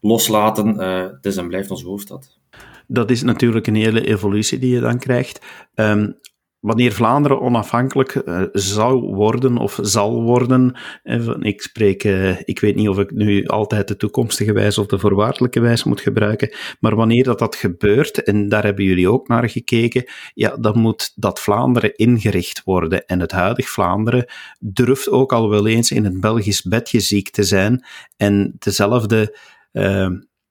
loslaten. 0.00 0.74
Uh, 0.80 1.02
het 1.02 1.24
is 1.24 1.36
en 1.36 1.48
blijft 1.48 1.70
onze 1.70 1.86
hoofdstad. 1.86 2.38
Dat 2.86 3.10
is 3.10 3.22
natuurlijk 3.22 3.66
een 3.66 3.74
hele 3.74 4.06
evolutie 4.06 4.58
die 4.58 4.74
je 4.74 4.80
dan 4.80 4.98
krijgt. 4.98 5.46
Um, 5.74 6.18
wanneer 6.60 6.92
Vlaanderen 6.92 7.40
onafhankelijk 7.40 8.14
uh, 8.14 8.42
zou 8.52 9.14
worden 9.14 9.56
of 9.56 9.78
zal 9.82 10.22
worden, 10.22 10.78
eh, 11.02 11.28
ik 11.38 11.62
spreek, 11.62 12.04
uh, 12.04 12.40
ik 12.44 12.60
weet 12.60 12.74
niet 12.74 12.88
of 12.88 12.98
ik 12.98 13.10
nu 13.10 13.46
altijd 13.46 13.88
de 13.88 13.96
toekomstige 13.96 14.52
wijze 14.52 14.80
of 14.80 14.86
de 14.86 14.98
voorwaardelijke 14.98 15.60
wijze 15.60 15.88
moet 15.88 16.00
gebruiken, 16.00 16.54
maar 16.80 16.96
wanneer 16.96 17.24
dat, 17.24 17.38
dat 17.38 17.56
gebeurt, 17.56 18.22
en 18.22 18.48
daar 18.48 18.64
hebben 18.64 18.84
jullie 18.84 19.10
ook 19.10 19.28
naar 19.28 19.48
gekeken, 19.48 20.04
ja, 20.34 20.56
dan 20.56 20.78
moet 20.78 21.12
dat 21.14 21.40
Vlaanderen 21.40 21.96
ingericht 21.96 22.62
worden. 22.64 23.06
En 23.06 23.20
het 23.20 23.32
huidig 23.32 23.68
Vlaanderen 23.68 24.26
durft 24.58 25.10
ook 25.10 25.32
al 25.32 25.50
wel 25.50 25.66
eens 25.66 25.90
in 25.90 26.04
het 26.04 26.20
Belgisch 26.20 26.62
bedje 26.62 27.00
ziek 27.00 27.30
te 27.30 27.42
zijn 27.42 27.84
en 28.16 28.54
dezelfde 28.58 29.36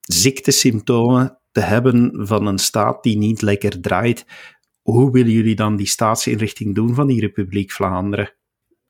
ziektesymptomen 0.01 1.39
te 1.51 1.63
hebben 1.63 2.11
van 2.27 2.47
een 2.47 2.57
staat 2.57 3.03
die 3.03 3.17
niet 3.17 3.41
lekker 3.41 3.81
draait 3.81 4.25
hoe 4.91 5.12
willen 5.12 5.32
jullie 5.32 5.56
dan 5.56 5.75
die 5.75 5.88
staatsinrichting 5.88 6.75
doen 6.75 6.94
van 6.96 7.08
die 7.08 7.20
Republiek 7.20 7.72
Vlaanderen? 7.72 8.34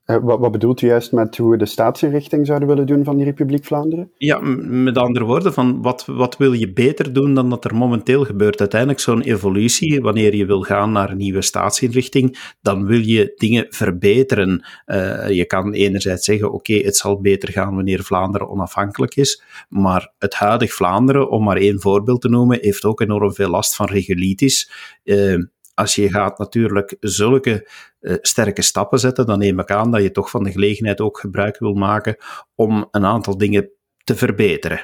Uh, 0.06 0.18
wat, 0.22 0.39
wat, 0.39 0.51
bedoelt 0.51 0.82
u 0.82 0.88
juist 0.88 1.12
met 1.12 1.38
hoe 1.38 1.51
we 1.51 1.58
de 1.58 1.66
staatsinrichting 1.66 2.46
zouden 2.46 2.68
willen 2.68 2.86
doen 2.86 3.04
van 3.04 3.16
die 3.16 3.25
Republiek 3.25 3.66
Vlaanderen? 3.66 4.12
Ja, 4.18 4.39
met 4.39 4.98
andere 4.98 5.25
woorden, 5.25 5.54
van 5.54 5.82
wat, 5.82 6.06
wat 6.06 6.38
wil 6.38 6.54
je 6.54 6.74
beter 6.74 7.13
doen 7.13 7.34
dan 7.34 7.50
dat 7.50 7.66
er 7.66 7.75
momenteel 7.75 8.25
gebeurt? 8.25 8.60
Uiteindelijk 8.60 9.00
zo'n 9.00 9.22
evolutie, 9.22 10.01
wanneer 10.01 10.36
je 10.36 10.46
wil 10.46 10.62
gaan 10.62 10.92
naar 10.92 11.10
een 11.10 11.18
nieuwe 11.18 11.42
staatsinrichting, 11.42 12.56
dan 12.62 12.86
wil 12.86 13.00
je 13.00 13.34
dingen 13.36 13.66
verbeteren. 13.70 14.66
Uh, 14.86 15.30
je 15.30 15.46
kan 15.46 15.74
enerzijds 15.74 16.25
zeggen, 16.25 16.48
oké, 16.48 16.72
okay, 16.72 16.86
het 16.86 16.98
zal 16.98 17.22
beter 17.22 17.51
gaan 17.51 17.75
wanneer 17.75 18.04
Vlaanderen 18.04 18.50
onafhankelijk 18.50 19.16
is, 19.16 19.44
maar 19.70 20.13
het 20.18 20.34
huidig 20.34 20.74
Vlaanderen, 20.74 21.30
om 21.30 21.44
maar 21.44 21.58
één 21.58 21.82
voorbeeld 21.82 22.22
te 22.22 22.30
noemen, 22.30 22.58
heeft 22.62 22.86
ook 22.86 23.01
enorm 23.01 23.34
veel 23.34 23.50
last 23.50 23.75
van 23.75 23.86
regulitis. 23.86 24.72
Uh, 25.04 25.44
als 25.77 25.96
je 25.96 26.10
gaat 26.10 26.38
natuurlijk 26.38 26.96
zulke 27.00 27.67
uh, 28.00 28.15
sterke 28.22 28.62
stappen 28.62 29.00
zetten, 29.00 29.25
dan 29.25 29.39
neem 29.39 29.60
ik 29.60 29.72
aan 29.72 29.91
dat 29.91 30.01
je 30.01 30.12
toch 30.12 30.29
van 30.29 30.43
de 30.43 30.51
gelegenheid 30.51 31.01
ook 31.01 31.19
gebruik 31.19 31.60
wil 31.60 31.74
maken 31.74 32.15
om 32.55 32.88
een 32.91 33.05
aantal 33.05 33.38
dingen 33.38 33.69
te 34.03 34.15
verbeteren. 34.15 34.81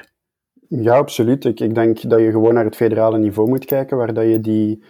Ja, 0.68 0.96
absoluut. 0.96 1.44
Ik, 1.44 1.74
denk 1.74 2.10
dat 2.10 2.20
je 2.20 2.30
gewoon 2.30 2.54
naar 2.54 2.64
het 2.64 2.76
federale 2.76 3.18
niveau 3.18 3.48
moet 3.48 3.64
kijken, 3.64 3.96
waar 3.96 4.14
dat 4.14 4.24
je 4.24 4.40
die, 4.40 4.82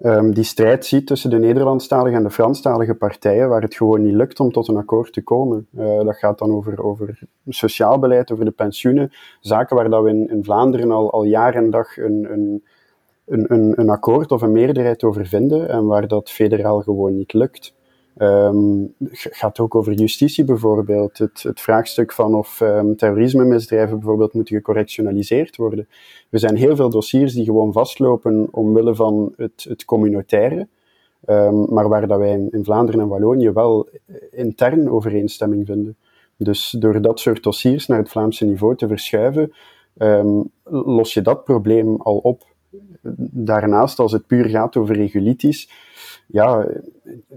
um, 0.00 0.34
die 0.34 0.44
strijd 0.44 0.86
ziet 0.86 1.06
tussen 1.06 1.30
de 1.30 1.38
Nederlandstalige 1.38 2.16
en 2.16 2.22
de 2.22 2.30
Franstalige 2.30 2.94
partijen, 2.94 3.48
waar 3.48 3.62
het 3.62 3.74
gewoon 3.74 4.02
niet 4.02 4.14
lukt 4.14 4.40
om 4.40 4.52
tot 4.52 4.68
een 4.68 4.76
akkoord 4.76 5.12
te 5.12 5.22
komen. 5.22 5.66
Uh, 5.74 6.04
dat 6.04 6.16
gaat 6.16 6.38
dan 6.38 6.50
over, 6.50 6.82
over 6.82 7.18
sociaal 7.48 7.98
beleid, 7.98 8.32
over 8.32 8.44
de 8.44 8.50
pensioenen, 8.50 9.12
zaken 9.40 9.76
waar 9.76 9.90
dat 9.90 10.02
we 10.02 10.08
in, 10.08 10.30
in 10.30 10.44
Vlaanderen 10.44 10.90
al, 10.90 11.12
al 11.12 11.24
jaar 11.24 11.54
en 11.54 11.70
dag 11.70 11.96
een, 11.96 12.26
een 12.32 12.62
een, 13.30 13.52
een, 13.52 13.72
een 13.80 13.88
akkoord 13.88 14.32
of 14.32 14.42
een 14.42 14.52
meerderheid 14.52 15.04
over 15.04 15.26
vinden 15.26 15.68
en 15.68 15.86
waar 15.86 16.08
dat 16.08 16.30
federaal 16.30 16.80
gewoon 16.80 17.16
niet 17.16 17.32
lukt. 17.32 17.74
Um, 18.18 18.94
gaat 19.12 19.58
ook 19.58 19.74
over 19.74 19.92
justitie 19.92 20.44
bijvoorbeeld. 20.44 21.18
Het, 21.18 21.42
het 21.42 21.60
vraagstuk 21.60 22.12
van 22.12 22.34
of 22.34 22.60
um, 22.60 22.96
terrorisme-misdrijven 22.96 23.98
bijvoorbeeld 23.98 24.34
moeten 24.34 24.56
gecorrectionaliseerd 24.56 25.56
worden. 25.56 25.88
Er 26.30 26.38
zijn 26.38 26.56
heel 26.56 26.76
veel 26.76 26.90
dossiers 26.90 27.34
die 27.34 27.44
gewoon 27.44 27.72
vastlopen 27.72 28.48
omwille 28.50 28.94
van 28.94 29.32
het, 29.36 29.66
het 29.68 29.84
communautaire, 29.84 30.68
um, 31.26 31.74
maar 31.74 31.88
waar 31.88 32.06
dat 32.06 32.18
wij 32.18 32.32
in, 32.32 32.48
in, 32.50 32.64
Vlaanderen 32.64 33.00
en 33.00 33.08
Wallonië 33.08 33.50
wel 33.50 33.88
intern 34.30 34.90
overeenstemming 34.90 35.66
vinden. 35.66 35.96
Dus 36.36 36.76
door 36.78 37.00
dat 37.00 37.20
soort 37.20 37.42
dossiers 37.42 37.86
naar 37.86 37.98
het 37.98 38.08
Vlaamse 38.08 38.44
niveau 38.44 38.76
te 38.76 38.88
verschuiven, 38.88 39.52
los 40.64 41.14
je 41.14 41.22
dat 41.22 41.44
probleem 41.44 41.96
al 41.96 42.16
op 42.16 42.49
daarnaast, 43.30 43.98
als 43.98 44.12
het 44.12 44.26
puur 44.26 44.44
gaat 44.44 44.76
over 44.76 44.94
regulitis, 44.94 45.70
ja, 46.26 46.66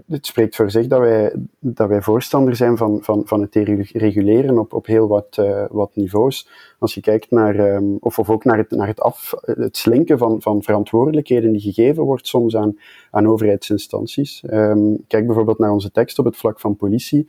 het 0.08 0.26
spreekt 0.26 0.56
voor 0.56 0.70
zich 0.70 0.86
dat 0.86 1.00
wij, 1.00 1.34
dat 1.58 1.88
wij 1.88 2.02
voorstander 2.02 2.56
zijn 2.56 2.76
van, 2.76 2.98
van, 3.02 3.22
van 3.24 3.40
het 3.40 3.54
reguleren 3.92 4.58
op, 4.58 4.72
op 4.72 4.86
heel 4.86 5.08
wat, 5.08 5.36
uh, 5.40 5.64
wat 5.70 5.96
niveaus. 5.96 6.48
Als 6.78 6.94
je 6.94 7.00
kijkt 7.00 7.30
naar, 7.30 7.74
um, 7.74 7.96
of, 8.00 8.18
of 8.18 8.30
ook 8.30 8.44
naar 8.44 8.58
het, 8.58 8.70
naar 8.70 8.86
het, 8.86 9.00
af, 9.00 9.34
het 9.40 9.76
slinken 9.76 10.18
van, 10.18 10.42
van 10.42 10.62
verantwoordelijkheden 10.62 11.52
die 11.52 11.60
gegeven 11.60 12.02
wordt 12.02 12.26
soms 12.26 12.56
aan, 12.56 12.78
aan 13.10 13.28
overheidsinstanties. 13.28 14.42
Um, 14.50 15.04
kijk 15.06 15.26
bijvoorbeeld 15.26 15.58
naar 15.58 15.72
onze 15.72 15.90
tekst 15.90 16.18
op 16.18 16.24
het 16.24 16.36
vlak 16.36 16.60
van 16.60 16.76
politie. 16.76 17.26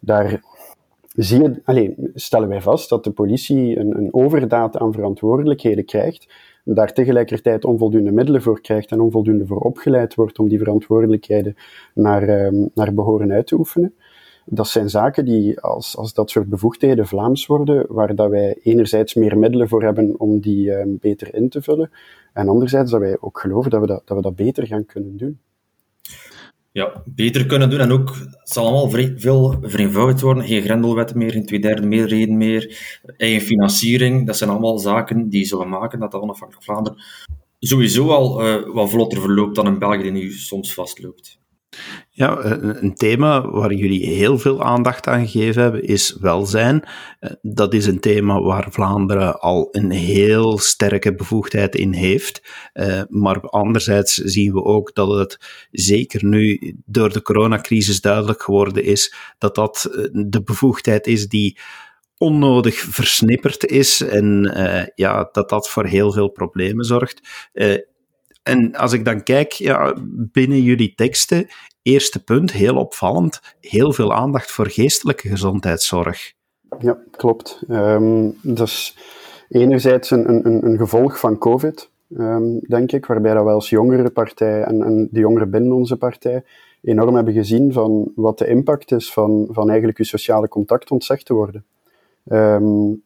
Daar 0.00 0.40
zie 1.14 1.42
je, 1.42 1.60
alleen, 1.64 2.10
stellen 2.14 2.48
wij 2.48 2.62
vast 2.62 2.88
dat 2.88 3.04
de 3.04 3.10
politie 3.10 3.78
een, 3.78 3.96
een 3.96 4.14
overdaad 4.14 4.76
aan 4.76 4.92
verantwoordelijkheden 4.92 5.84
krijgt 5.84 6.26
daar 6.74 6.92
tegelijkertijd 6.92 7.64
onvoldoende 7.64 8.12
middelen 8.12 8.42
voor 8.42 8.60
krijgt 8.60 8.90
en 8.90 9.00
onvoldoende 9.00 9.46
voor 9.46 9.60
opgeleid 9.60 10.14
wordt 10.14 10.38
om 10.38 10.48
die 10.48 10.58
verantwoordelijkheden 10.58 11.54
naar, 11.94 12.44
um, 12.46 12.70
naar 12.74 12.94
behoren 12.94 13.32
uit 13.32 13.46
te 13.46 13.58
oefenen. 13.58 13.94
Dat 14.44 14.68
zijn 14.68 14.90
zaken 14.90 15.24
die, 15.24 15.60
als, 15.60 15.96
als 15.96 16.14
dat 16.14 16.30
soort 16.30 16.48
bevoegdheden 16.48 17.06
Vlaams 17.06 17.46
worden, 17.46 17.86
waar 17.88 18.14
dat 18.14 18.30
wij 18.30 18.58
enerzijds 18.62 19.14
meer 19.14 19.38
middelen 19.38 19.68
voor 19.68 19.82
hebben 19.82 20.14
om 20.18 20.40
die 20.40 20.72
um, 20.72 20.98
beter 21.00 21.34
in 21.34 21.48
te 21.48 21.62
vullen, 21.62 21.90
en 22.32 22.48
anderzijds 22.48 22.90
dat 22.90 23.00
wij 23.00 23.16
ook 23.20 23.40
geloven 23.40 23.70
dat 23.70 23.80
we 23.80 23.86
dat, 23.86 24.02
dat 24.04 24.16
we 24.16 24.22
dat 24.22 24.36
beter 24.36 24.66
gaan 24.66 24.86
kunnen 24.86 25.16
doen 25.16 25.38
ja, 26.72 27.02
beter 27.04 27.46
kunnen 27.46 27.70
doen. 27.70 27.80
En 27.80 27.92
ook, 27.92 28.16
het 28.16 28.48
zal 28.48 28.66
allemaal 28.66 29.14
veel 29.16 29.58
vereenvoudigd 29.62 30.20
worden. 30.20 30.44
Geen 30.44 30.62
grendelwetten 30.62 31.18
meer, 31.18 31.32
geen 31.32 31.46
tweederde 31.46 31.86
meerderheden 31.86 32.36
meer, 32.36 32.78
eigen 33.16 33.40
financiering. 33.40 34.26
Dat 34.26 34.36
zijn 34.36 34.50
allemaal 34.50 34.78
zaken 34.78 35.28
die 35.28 35.44
zullen 35.44 35.68
maken 35.68 36.00
dat 36.00 36.10
de 36.10 36.20
onafhankelijk 36.20 36.64
Vlaanderen 36.64 37.02
sowieso 37.60 38.08
al 38.10 38.46
uh, 38.46 38.74
wat 38.74 38.90
vlotter 38.90 39.20
verloopt 39.20 39.54
dan 39.54 39.66
in 39.66 39.78
België, 39.78 40.02
die 40.02 40.10
nu 40.10 40.30
soms 40.32 40.74
vastloopt. 40.74 41.39
Ja, 42.20 42.44
een 42.44 42.94
thema 42.94 43.50
waar 43.50 43.72
jullie 43.72 44.06
heel 44.06 44.38
veel 44.38 44.62
aandacht 44.62 45.06
aan 45.06 45.28
gegeven 45.28 45.62
hebben 45.62 45.82
is 45.84 46.16
welzijn. 46.20 46.84
Eh, 47.20 47.30
dat 47.42 47.74
is 47.74 47.86
een 47.86 48.00
thema 48.00 48.40
waar 48.40 48.66
Vlaanderen 48.70 49.40
al 49.40 49.68
een 49.70 49.90
heel 49.90 50.58
sterke 50.58 51.14
bevoegdheid 51.14 51.74
in 51.74 51.92
heeft. 51.92 52.42
Eh, 52.72 53.02
maar 53.08 53.40
anderzijds 53.40 54.14
zien 54.14 54.52
we 54.52 54.64
ook 54.64 54.94
dat 54.94 55.18
het 55.18 55.38
zeker 55.70 56.24
nu 56.24 56.74
door 56.84 57.12
de 57.12 57.22
coronacrisis 57.22 58.00
duidelijk 58.00 58.42
geworden 58.42 58.84
is 58.84 59.14
dat 59.38 59.54
dat 59.54 59.84
eh, 59.84 60.04
de 60.12 60.42
bevoegdheid 60.42 61.06
is 61.06 61.28
die 61.28 61.58
onnodig 62.16 62.74
versnipperd 62.76 63.66
is 63.66 64.00
en 64.00 64.52
ja, 64.94 65.28
dat 65.32 65.48
dat 65.48 65.68
voor 65.68 65.86
heel 65.86 66.12
veel 66.12 66.28
problemen 66.28 66.84
zorgt. 66.84 67.48
En 68.50 68.76
als 68.76 68.92
ik 68.92 69.04
dan 69.04 69.22
kijk 69.22 69.52
ja, 69.52 69.94
binnen 70.32 70.62
jullie 70.62 70.92
teksten, 70.94 71.46
eerste 71.82 72.24
punt, 72.24 72.52
heel 72.52 72.76
opvallend, 72.76 73.40
heel 73.60 73.92
veel 73.92 74.14
aandacht 74.14 74.50
voor 74.50 74.66
geestelijke 74.66 75.28
gezondheidszorg. 75.28 76.32
Ja, 76.78 76.98
klopt. 77.10 77.62
Um, 77.68 78.38
dat 78.42 78.66
is 78.66 78.98
enerzijds 79.48 80.10
een, 80.10 80.28
een, 80.28 80.66
een 80.66 80.78
gevolg 80.78 81.18
van 81.18 81.38
COVID, 81.38 81.90
um, 82.16 82.58
denk 82.58 82.92
ik, 82.92 83.06
waarbij 83.06 83.34
dat 83.34 83.44
wij 83.44 83.52
als 83.52 83.70
jongere 83.70 84.10
partij 84.10 84.62
en, 84.62 84.82
en 84.82 85.08
de 85.10 85.20
jongeren 85.20 85.50
binnen 85.50 85.72
onze 85.72 85.96
partij 85.96 86.44
enorm 86.82 87.14
hebben 87.14 87.34
gezien 87.34 87.72
van 87.72 88.12
wat 88.14 88.38
de 88.38 88.46
impact 88.46 88.92
is 88.92 89.12
van, 89.12 89.48
van 89.50 89.68
eigenlijk 89.68 89.98
je 89.98 90.04
sociale 90.04 90.48
contact 90.48 90.90
ontzegd 90.90 91.26
te 91.26 91.34
worden. 91.34 91.64
Um, 92.32 93.02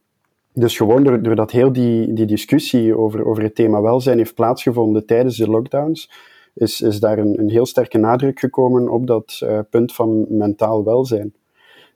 dus 0.55 0.77
gewoon 0.77 1.23
doordat 1.23 1.51
heel 1.51 1.73
die, 1.73 2.13
die 2.13 2.27
discussie 2.27 2.97
over, 2.97 3.27
over 3.27 3.43
het 3.43 3.55
thema 3.55 3.83
welzijn 3.83 4.19
heeft 4.19 4.35
plaatsgevonden 4.35 5.07
tijdens 5.07 5.37
de 5.37 5.51
lockdowns, 5.51 6.11
is, 6.55 6.81
is 6.81 7.01
daar 7.01 7.19
een, 7.19 7.39
een 7.39 7.51
heel 7.51 7.67
sterke 7.67 7.99
nadruk 7.99 8.41
gekomen 8.41 8.89
op 8.89 9.07
dat 9.07 9.41
uh, 9.45 9.59
punt 9.71 9.95
van 9.95 10.27
mentaal 10.29 10.85
welzijn. 10.85 11.35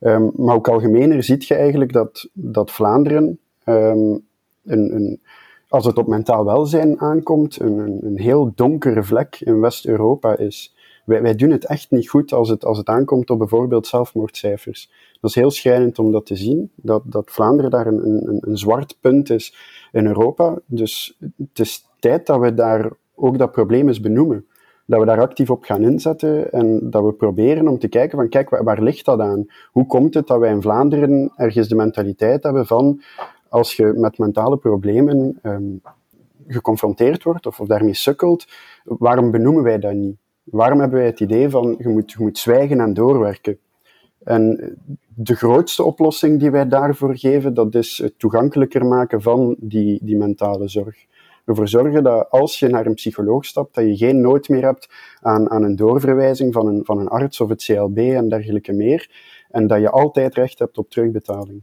Um, 0.01 0.33
maar 0.37 0.55
ook 0.55 0.69
algemener 0.69 1.23
ziet 1.23 1.47
je 1.47 1.55
eigenlijk 1.55 1.93
dat, 1.93 2.29
dat 2.33 2.71
Vlaanderen, 2.71 3.39
um, 3.65 4.27
een, 4.65 4.95
een, 4.95 5.21
als 5.69 5.85
het 5.85 5.99
op 5.99 6.07
mentaal 6.07 6.45
welzijn 6.45 7.01
aankomt, 7.01 7.61
een, 7.61 7.79
een, 7.79 7.99
een 8.03 8.19
heel 8.19 8.53
donkere 8.55 9.03
vlek 9.03 9.41
in 9.41 9.61
West-Europa 9.61 10.37
is. 10.37 10.75
Wij, 11.05 11.23
wij 11.23 11.35
doen 11.35 11.51
het 11.51 11.67
echt 11.67 11.91
niet 11.91 12.09
goed 12.09 12.33
als 12.33 12.49
het, 12.49 12.65
als 12.65 12.79
het 12.79 12.89
aankomt 12.89 13.31
op 13.31 13.39
bijvoorbeeld 13.39 13.87
zelfmoordcijfers. 13.87 14.91
Dat 15.21 15.31
is 15.31 15.37
heel 15.37 15.51
schrijnend 15.51 15.99
om 15.99 16.13
dat 16.13 16.27
te 16.27 16.37
zien, 16.37 16.71
dat, 16.75 17.03
dat 17.05 17.31
Vlaanderen 17.31 17.71
daar 17.71 17.87
een, 17.87 18.07
een, 18.07 18.39
een 18.41 18.59
zwart 18.59 18.97
punt 19.01 19.31
is 19.31 19.57
in 19.93 20.07
Europa. 20.07 20.59
Dus 20.67 21.19
het 21.37 21.59
is 21.59 21.87
tijd 21.99 22.27
dat 22.27 22.41
we 22.41 22.55
daar 22.55 22.93
ook 23.15 23.39
dat 23.39 23.53
probleem 23.53 23.89
eens 23.89 24.01
benoemen. 24.01 24.47
Dat 24.87 25.01
we 25.01 25.07
daar 25.07 25.21
actief 25.21 25.51
op 25.51 25.65
gaan 25.65 25.83
inzetten 25.83 26.53
en 26.53 26.91
dat 26.91 27.05
we 27.05 27.13
proberen 27.13 27.69
om 27.69 27.79
te 27.79 27.89
kijken 27.89 28.19
van 28.19 28.29
kijk, 28.29 28.49
waar, 28.51 28.83
ligt 28.83 29.05
dat 29.05 29.21
aan? 29.21 29.47
Hoe 29.73 29.87
komt 29.87 30.15
het 30.15 30.27
dat 30.27 30.39
wij 30.39 30.51
in 30.51 30.63
Vlaanderen 30.63 31.33
ergens 31.37 31.69
de 31.69 31.75
mentaliteit 31.75 32.43
hebben 32.43 32.67
van 32.67 33.01
als 33.49 33.77
je 33.77 33.93
met 33.97 34.19
mentale 34.19 34.57
problemen 34.57 35.39
ehm, 35.43 35.77
geconfronteerd 36.47 37.23
wordt 37.23 37.47
of, 37.47 37.61
of 37.61 37.67
daarmee 37.67 37.95
sukkelt, 37.95 38.47
waarom 38.85 39.31
benoemen 39.31 39.63
wij 39.63 39.79
dat 39.79 39.93
niet? 39.93 40.17
Waarom 40.45 40.81
hebben 40.81 40.99
wij 40.99 41.09
het 41.09 41.21
idee 41.21 41.49
van 41.49 41.75
je 41.79 41.89
moet, 41.89 42.13
je 42.13 42.17
moet 42.21 42.39
zwijgen 42.39 42.81
en 42.81 42.95
doorwerken? 42.95 43.59
En 44.25 44.77
de 45.21 45.35
grootste 45.35 45.83
oplossing 45.83 46.41
die 46.41 46.51
wij 46.51 46.69
daarvoor 46.69 47.17
geven, 47.17 47.55
dat 47.55 47.75
is 47.75 47.99
het 47.99 48.19
toegankelijker 48.19 48.87
maken 48.87 49.23
van 49.23 49.57
die, 49.59 49.99
die 50.03 50.17
mentale 50.17 50.69
zorg. 50.69 51.07
Ervoor 51.45 51.69
zorgen 51.69 52.03
dat 52.03 52.31
als 52.31 52.59
je 52.59 52.69
naar 52.69 52.87
een 52.87 52.95
psycholoog 52.95 53.45
stapt, 53.45 53.75
dat 53.75 53.85
je 53.85 53.97
geen 53.97 54.21
nood 54.21 54.49
meer 54.49 54.63
hebt 54.63 54.89
aan, 55.21 55.51
aan 55.51 55.63
een 55.63 55.77
doorverwijzing 55.77 56.53
van 56.53 56.67
een, 56.67 56.85
van 56.85 56.99
een 56.99 57.09
arts 57.09 57.41
of 57.41 57.49
het 57.49 57.65
CLB 57.65 57.99
en 57.99 58.29
dergelijke 58.29 58.73
meer. 58.73 59.11
En 59.51 59.67
dat 59.67 59.81
je 59.81 59.91
altijd 59.91 60.35
recht 60.35 60.59
hebt 60.59 60.79
op 60.79 60.91
terugbetaling. 60.91 61.63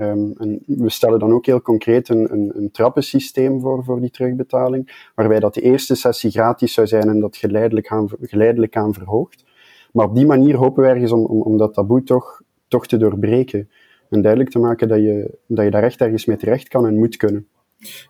Um, 0.00 0.32
en 0.36 0.62
we 0.66 0.90
stellen 0.90 1.18
dan 1.18 1.32
ook 1.32 1.46
heel 1.46 1.62
concreet 1.62 2.08
een, 2.08 2.56
een, 2.56 2.70
trappensysteem 2.70 3.60
voor, 3.60 3.84
voor 3.84 4.00
die 4.00 4.10
terugbetaling, 4.10 5.10
waarbij 5.14 5.40
dat 5.40 5.54
de 5.54 5.60
eerste 5.60 5.94
sessie 5.94 6.30
gratis 6.30 6.72
zou 6.72 6.86
zijn 6.86 7.08
en 7.08 7.20
dat 7.20 7.36
geleidelijk 7.36 7.88
aan, 7.88 8.08
geleidelijk 8.20 8.76
aan 8.76 8.94
verhoogt. 8.94 9.44
Maar 9.92 10.06
op 10.06 10.14
die 10.14 10.26
manier 10.26 10.56
hopen 10.56 10.82
we 10.82 10.88
ergens 10.88 11.12
om, 11.12 11.24
om 11.24 11.56
dat 11.56 11.74
taboe 11.74 12.02
toch, 12.02 12.42
toch 12.68 12.86
te 12.86 12.96
doorbreken. 12.96 13.70
En 14.10 14.22
duidelijk 14.22 14.50
te 14.50 14.58
maken 14.58 14.88
dat 14.88 14.98
je, 14.98 15.38
dat 15.46 15.64
je 15.64 15.70
daar 15.70 15.82
echt 15.82 16.00
ergens 16.00 16.24
mee 16.24 16.36
terecht 16.36 16.68
kan 16.68 16.86
en 16.86 16.98
moet 16.98 17.16
kunnen. 17.16 17.46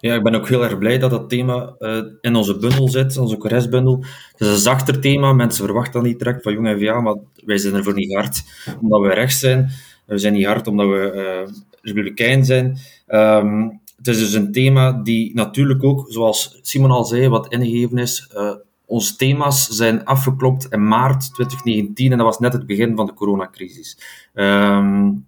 Ja, 0.01 0.15
ik 0.15 0.23
ben 0.23 0.35
ook 0.35 0.49
heel 0.49 0.65
erg 0.65 0.79
blij 0.79 0.99
dat 0.99 1.11
dat 1.11 1.29
thema 1.29 1.75
uh, 1.79 2.03
in 2.21 2.35
onze 2.35 2.57
bundel 2.57 2.89
zit, 2.89 3.17
onze 3.17 3.37
congresbundel. 3.37 4.05
Het 4.31 4.41
is 4.41 4.49
een 4.49 4.57
zachter 4.57 5.01
thema, 5.01 5.33
mensen 5.33 5.65
verwachten 5.65 5.93
dat 5.93 6.03
niet 6.03 6.19
direct 6.19 6.43
van 6.43 6.53
Jong 6.53 6.67
NVA, 6.67 7.01
maar 7.01 7.17
wij 7.45 7.59
zijn 7.59 7.75
ervoor 7.75 7.95
niet 7.95 8.15
hard 8.15 8.43
omdat 8.81 9.01
we 9.01 9.09
rechts 9.09 9.39
zijn. 9.39 9.71
We 10.07 10.19
zijn 10.19 10.33
niet 10.33 10.47
hard 10.47 10.67
omdat 10.67 10.87
we 10.87 11.13
uh, 11.15 11.55
republikein 11.83 12.45
zijn. 12.45 12.79
Um, 13.09 13.81
het 13.97 14.09
is 14.09 14.19
dus 14.19 14.33
een 14.33 14.53
thema 14.53 14.93
die 14.93 15.35
natuurlijk 15.35 15.85
ook, 15.85 16.07
zoals 16.09 16.59
Simon 16.63 16.91
al 16.91 17.05
zei, 17.05 17.29
wat 17.29 17.53
ingegeven 17.53 17.99
is. 17.99 18.31
Uh, 18.35 18.55
onze 18.87 19.17
thema's 19.17 19.69
zijn 19.69 20.05
afgeklopt 20.05 20.67
in 20.71 20.89
maart 20.89 21.35
2019 21.35 22.13
en 22.13 22.19
dat 22.19 22.27
was 22.27 22.39
net 22.39 22.53
het 22.53 22.67
begin 22.67 22.97
van 22.97 23.07
de 23.07 23.15
coronacrisis. 23.15 23.99
Um, 24.35 25.27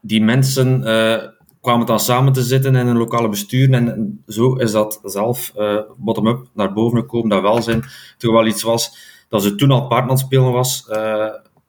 die 0.00 0.22
mensen 0.22 0.82
kwamen 1.60 1.86
dan 1.86 2.00
samen 2.00 2.32
te 2.32 2.42
zitten 2.42 2.76
in 2.76 2.86
een 2.86 2.96
lokale 2.96 3.28
bestuur 3.28 3.72
en 3.72 4.22
zo 4.26 4.54
is 4.54 4.72
dat 4.72 5.00
zelf 5.04 5.52
uh, 5.56 5.80
bottom-up 5.96 6.46
naar 6.54 6.72
boven 6.72 6.98
gekomen, 6.98 7.28
dat 7.28 7.42
welzijn 7.42 7.84
toch 8.18 8.32
wel 8.32 8.46
iets 8.46 8.62
was 8.62 9.08
dat 9.28 9.42
ze 9.42 9.54
toen 9.54 9.70
al 9.70 10.06
het 10.08 10.18
spelen 10.18 10.52
was, 10.52 10.86
uh, 10.90 10.96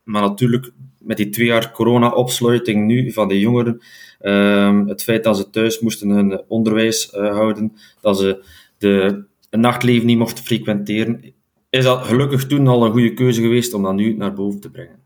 maar 0.04 0.22
natuurlijk 0.22 0.72
met 0.98 1.18
die 1.18 1.30
twee 1.30 1.48
jaar 1.48 1.72
corona-opsluiting 1.72 2.86
nu 2.86 3.12
van 3.12 3.28
de 3.28 3.40
jongeren, 3.40 3.82
uh, 4.22 4.86
het 4.86 5.04
feit 5.04 5.24
dat 5.24 5.38
ze 5.38 5.50
thuis 5.50 5.80
moesten 5.80 6.10
hun 6.10 6.42
onderwijs 6.48 7.12
houden, 7.12 7.78
dat 8.02 8.18
ze 8.18 8.44
de, 8.78 9.24
het 9.52 9.60
nachtleven 9.60 10.06
niet 10.06 10.18
mochten 10.18 10.44
frequenteren, 10.44 11.34
is 11.70 11.84
dat 11.84 12.06
gelukkig 12.06 12.48
toen 12.48 12.68
al 12.68 12.86
een 12.86 12.92
goede 12.92 13.14
keuze 13.14 13.42
geweest 13.42 13.74
om 13.74 13.84
dat 13.84 13.94
nu 13.94 14.14
naar 14.18 14.34
boven 14.34 14.60
te 14.60 14.70
brengen 14.70 15.02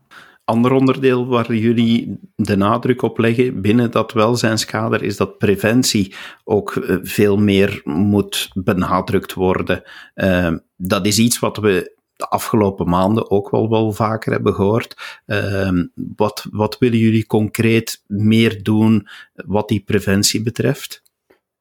ander 0.46 0.72
onderdeel 0.72 1.26
waar 1.26 1.54
jullie 1.54 2.18
de 2.36 2.56
nadruk 2.56 3.02
op 3.02 3.18
leggen 3.18 3.60
binnen 3.60 3.90
dat 3.90 4.12
welzijnskader 4.12 5.02
is 5.02 5.16
dat 5.16 5.38
preventie 5.38 6.14
ook 6.44 6.76
eh, 6.76 6.96
veel 7.02 7.36
meer 7.36 7.80
moet 7.84 8.50
benadrukt 8.54 9.34
worden. 9.34 9.82
Uh, 10.14 10.52
dat 10.76 11.06
is 11.06 11.18
iets 11.18 11.38
wat 11.38 11.56
we 11.56 11.94
de 12.16 12.28
afgelopen 12.28 12.88
maanden 12.88 13.30
ook 13.30 13.50
wel, 13.50 13.70
wel 13.70 13.92
vaker 13.92 14.32
hebben 14.32 14.54
gehoord. 14.54 15.20
Uh, 15.26 15.70
wat, 16.16 16.46
wat 16.50 16.78
willen 16.78 16.98
jullie 16.98 17.26
concreet 17.26 18.02
meer 18.06 18.62
doen 18.62 19.08
wat 19.34 19.68
die 19.68 19.80
preventie 19.80 20.42
betreft? 20.42 21.02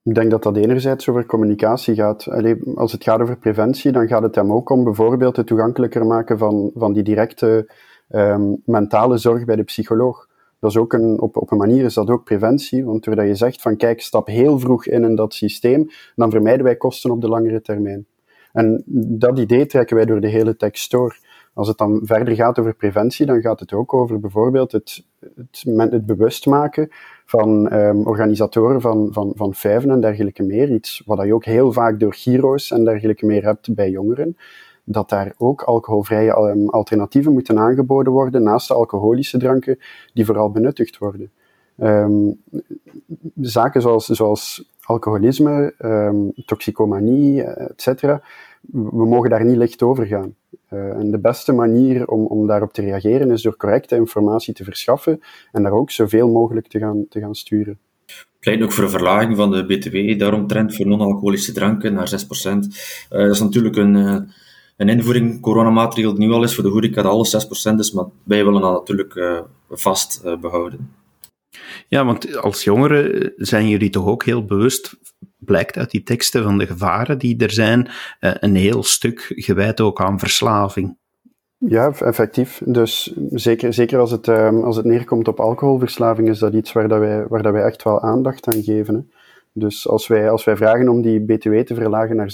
Ik 0.05 0.15
denk 0.15 0.31
dat 0.31 0.43
dat 0.43 0.57
enerzijds 0.57 1.09
over 1.09 1.25
communicatie 1.25 1.95
gaat. 1.95 2.27
Allee, 2.27 2.57
als 2.75 2.91
het 2.91 3.03
gaat 3.03 3.21
over 3.21 3.37
preventie, 3.37 3.91
dan 3.91 4.07
gaat 4.07 4.21
het 4.21 4.35
hem 4.35 4.51
ook 4.53 4.69
om 4.69 4.83
bijvoorbeeld 4.83 5.35
het 5.35 5.47
toegankelijker 5.47 6.05
maken 6.05 6.37
van, 6.37 6.71
van 6.75 6.93
die 6.93 7.03
directe 7.03 7.71
um, 8.09 8.61
mentale 8.65 9.17
zorg 9.17 9.45
bij 9.45 9.55
de 9.55 9.63
psycholoog. 9.63 10.27
Dat 10.59 10.69
is 10.69 10.77
ook 10.77 10.93
een, 10.93 11.21
op, 11.21 11.37
op 11.37 11.51
een 11.51 11.57
manier 11.57 11.83
is 11.83 11.93
dat 11.93 12.09
ook 12.09 12.23
preventie, 12.23 12.85
want 12.85 13.03
doordat 13.03 13.27
je 13.27 13.35
zegt 13.35 13.61
van 13.61 13.77
kijk, 13.77 14.01
stap 14.01 14.27
heel 14.27 14.59
vroeg 14.59 14.85
in 14.85 15.03
in 15.03 15.15
dat 15.15 15.33
systeem, 15.33 15.89
dan 16.15 16.31
vermijden 16.31 16.63
wij 16.63 16.75
kosten 16.75 17.11
op 17.11 17.21
de 17.21 17.29
langere 17.29 17.61
termijn. 17.61 18.05
En 18.51 18.83
dat 19.19 19.39
idee 19.39 19.65
trekken 19.65 19.95
wij 19.95 20.05
door 20.05 20.21
de 20.21 20.27
hele 20.27 20.55
tekst 20.55 20.91
door. 20.91 21.17
Als 21.55 21.67
het 21.67 21.77
dan 21.77 21.99
verder 22.03 22.35
gaat 22.35 22.59
over 22.59 22.73
preventie, 22.73 23.25
dan 23.25 23.41
gaat 23.41 23.59
het 23.59 23.73
ook 23.73 23.93
over 23.93 24.19
bijvoorbeeld 24.19 24.71
het, 24.71 25.05
het, 25.35 25.63
het 25.77 26.05
bewust 26.05 26.45
maken 26.45 26.89
van 27.25 27.73
um, 27.73 28.07
organisatoren 28.07 28.81
van, 28.81 29.07
van, 29.11 29.31
van 29.35 29.53
vijven 29.53 29.89
en 29.89 30.01
dergelijke 30.01 30.43
meer. 30.43 30.71
Iets 30.71 31.01
wat 31.05 31.25
je 31.25 31.33
ook 31.33 31.45
heel 31.45 31.71
vaak 31.71 31.99
door 31.99 32.13
Giro's 32.13 32.71
en 32.71 32.83
dergelijke 32.83 33.25
meer 33.25 33.43
hebt 33.43 33.75
bij 33.75 33.89
jongeren 33.89 34.37
dat 34.83 35.09
daar 35.09 35.33
ook 35.37 35.61
alcoholvrije 35.61 36.33
ehm, 36.33 36.67
alternatieven 36.67 37.33
moeten 37.33 37.59
aangeboden 37.59 38.13
worden 38.13 38.43
naast 38.43 38.67
de 38.67 38.73
alcoholische 38.73 39.37
dranken 39.37 39.79
die 40.13 40.25
vooral 40.25 40.51
benuttigd 40.51 40.97
worden. 40.97 41.31
Um, 41.77 42.41
zaken 43.41 43.81
zoals, 43.81 44.05
zoals 44.05 44.69
alcoholisme, 44.81 45.73
toxicomanie, 46.45 47.43
etc. 47.43 48.03
We 48.71 49.05
mogen 49.05 49.29
daar 49.29 49.45
niet 49.45 49.57
licht 49.57 49.81
over 49.81 50.05
gaan. 50.05 50.35
Uh, 50.73 50.89
en 50.89 51.11
de 51.11 51.19
beste 51.19 51.51
manier 51.51 52.07
om, 52.07 52.25
om 52.25 52.47
daarop 52.47 52.73
te 52.73 52.81
reageren 52.81 53.31
is 53.31 53.41
door 53.41 53.57
correcte 53.57 53.95
informatie 53.95 54.53
te 54.53 54.63
verschaffen 54.63 55.19
en 55.51 55.63
daar 55.63 55.71
ook 55.71 55.91
zoveel 55.91 56.29
mogelijk 56.29 56.67
te 56.67 56.79
gaan, 56.79 57.05
te 57.09 57.19
gaan 57.19 57.35
sturen 57.35 57.79
pleit 58.45 58.61
ook 58.61 58.71
voor 58.71 58.83
een 58.83 58.89
verlaging 58.89 59.35
van 59.35 59.51
de 59.51 59.65
BTW, 59.65 60.19
daaromtrent 60.19 60.75
voor 60.75 60.87
non-alcoholische 60.87 61.51
dranken 61.51 61.93
naar 61.93 62.09
6%. 62.09 62.13
Uh, 62.13 62.61
dat 63.09 63.31
is 63.31 63.39
natuurlijk 63.39 63.75
een, 63.75 63.95
uh, 63.95 64.17
een 64.77 64.89
invoering 64.89 65.41
coronamaatregel 65.41 66.13
nu 66.13 66.31
al 66.31 66.43
is 66.43 66.55
voor 66.55 66.63
de 66.63 66.69
horeca 66.69 67.01
dat 67.01 67.11
alles 67.11 67.71
6% 67.71 67.79
is, 67.79 67.91
maar 67.91 68.05
wij 68.23 68.45
willen 68.45 68.61
dat 68.61 68.71
natuurlijk 68.71 69.43
vast 69.69 70.21
behouden. 70.41 70.91
Ja, 71.87 72.05
want 72.05 72.37
als 72.37 72.63
jongeren 72.63 73.33
zijn 73.35 73.69
jullie 73.69 73.89
toch 73.89 74.05
ook 74.05 74.23
heel 74.23 74.45
bewust, 74.45 74.95
blijkt 75.37 75.77
uit 75.77 75.91
die 75.91 76.03
teksten 76.03 76.43
van 76.43 76.57
de 76.57 76.67
gevaren 76.67 77.17
die 77.17 77.37
er 77.37 77.51
zijn, 77.51 77.87
uh, 78.19 78.31
een 78.39 78.55
heel 78.55 78.83
stuk 78.83 79.33
gewijd 79.35 79.81
ook 79.81 80.01
aan 80.01 80.19
verslaving. 80.19 80.97
Ja, 81.57 81.91
effectief. 81.91 82.61
Dus 82.65 83.15
zeker, 83.29 83.73
zeker 83.73 83.99
als, 83.99 84.11
het, 84.11 84.27
als 84.63 84.75
het 84.75 84.85
neerkomt 84.85 85.27
op 85.27 85.39
alcoholverslaving, 85.39 86.29
is 86.29 86.39
dat 86.39 86.53
iets 86.53 86.71
waar, 86.71 86.87
dat 86.87 86.99
wij, 86.99 87.27
waar 87.27 87.41
dat 87.41 87.53
wij 87.53 87.63
echt 87.63 87.83
wel 87.83 88.01
aandacht 88.01 88.47
aan 88.47 88.63
geven. 88.63 88.95
Hè. 88.95 89.01
Dus 89.57 89.87
als 89.87 90.07
wij, 90.07 90.29
als 90.29 90.43
wij 90.43 90.57
vragen 90.57 90.89
om 90.89 91.01
die 91.01 91.19
BTW 91.19 91.53
te 91.57 91.75
verlagen 91.75 92.15
naar 92.15 92.31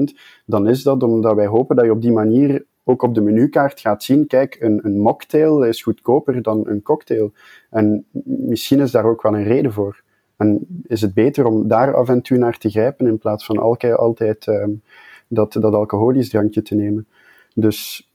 6%, 0.00 0.02
dan 0.46 0.68
is 0.68 0.82
dat 0.82 1.02
omdat 1.02 1.34
wij 1.34 1.46
hopen 1.46 1.76
dat 1.76 1.84
je 1.84 1.90
op 1.90 2.02
die 2.02 2.12
manier 2.12 2.64
ook 2.88 3.02
op 3.02 3.14
de 3.14 3.20
menukaart 3.20 3.80
gaat 3.80 4.02
zien, 4.02 4.26
kijk, 4.26 4.56
een, 4.60 4.80
een 4.82 4.98
mocktail 4.98 5.62
is 5.62 5.82
goedkoper 5.82 6.42
dan 6.42 6.62
een 6.68 6.82
cocktail. 6.82 7.32
En 7.70 8.04
misschien 8.24 8.80
is 8.80 8.90
daar 8.90 9.04
ook 9.04 9.22
wel 9.22 9.34
een 9.34 9.44
reden 9.44 9.72
voor. 9.72 10.02
En 10.36 10.66
is 10.86 11.00
het 11.00 11.14
beter 11.14 11.46
om 11.46 11.68
daar 11.68 11.94
af 11.94 12.08
en 12.08 12.22
toe 12.22 12.38
naar 12.38 12.58
te 12.58 12.70
grijpen 12.70 13.06
in 13.06 13.18
plaats 13.18 13.44
van 13.44 13.58
altijd, 13.58 13.96
altijd 13.96 14.46
um, 14.46 14.82
dat, 15.28 15.52
dat 15.52 15.74
alcoholisch 15.74 16.28
drankje 16.28 16.62
te 16.62 16.74
nemen. 16.74 17.06
Dus 17.54 18.10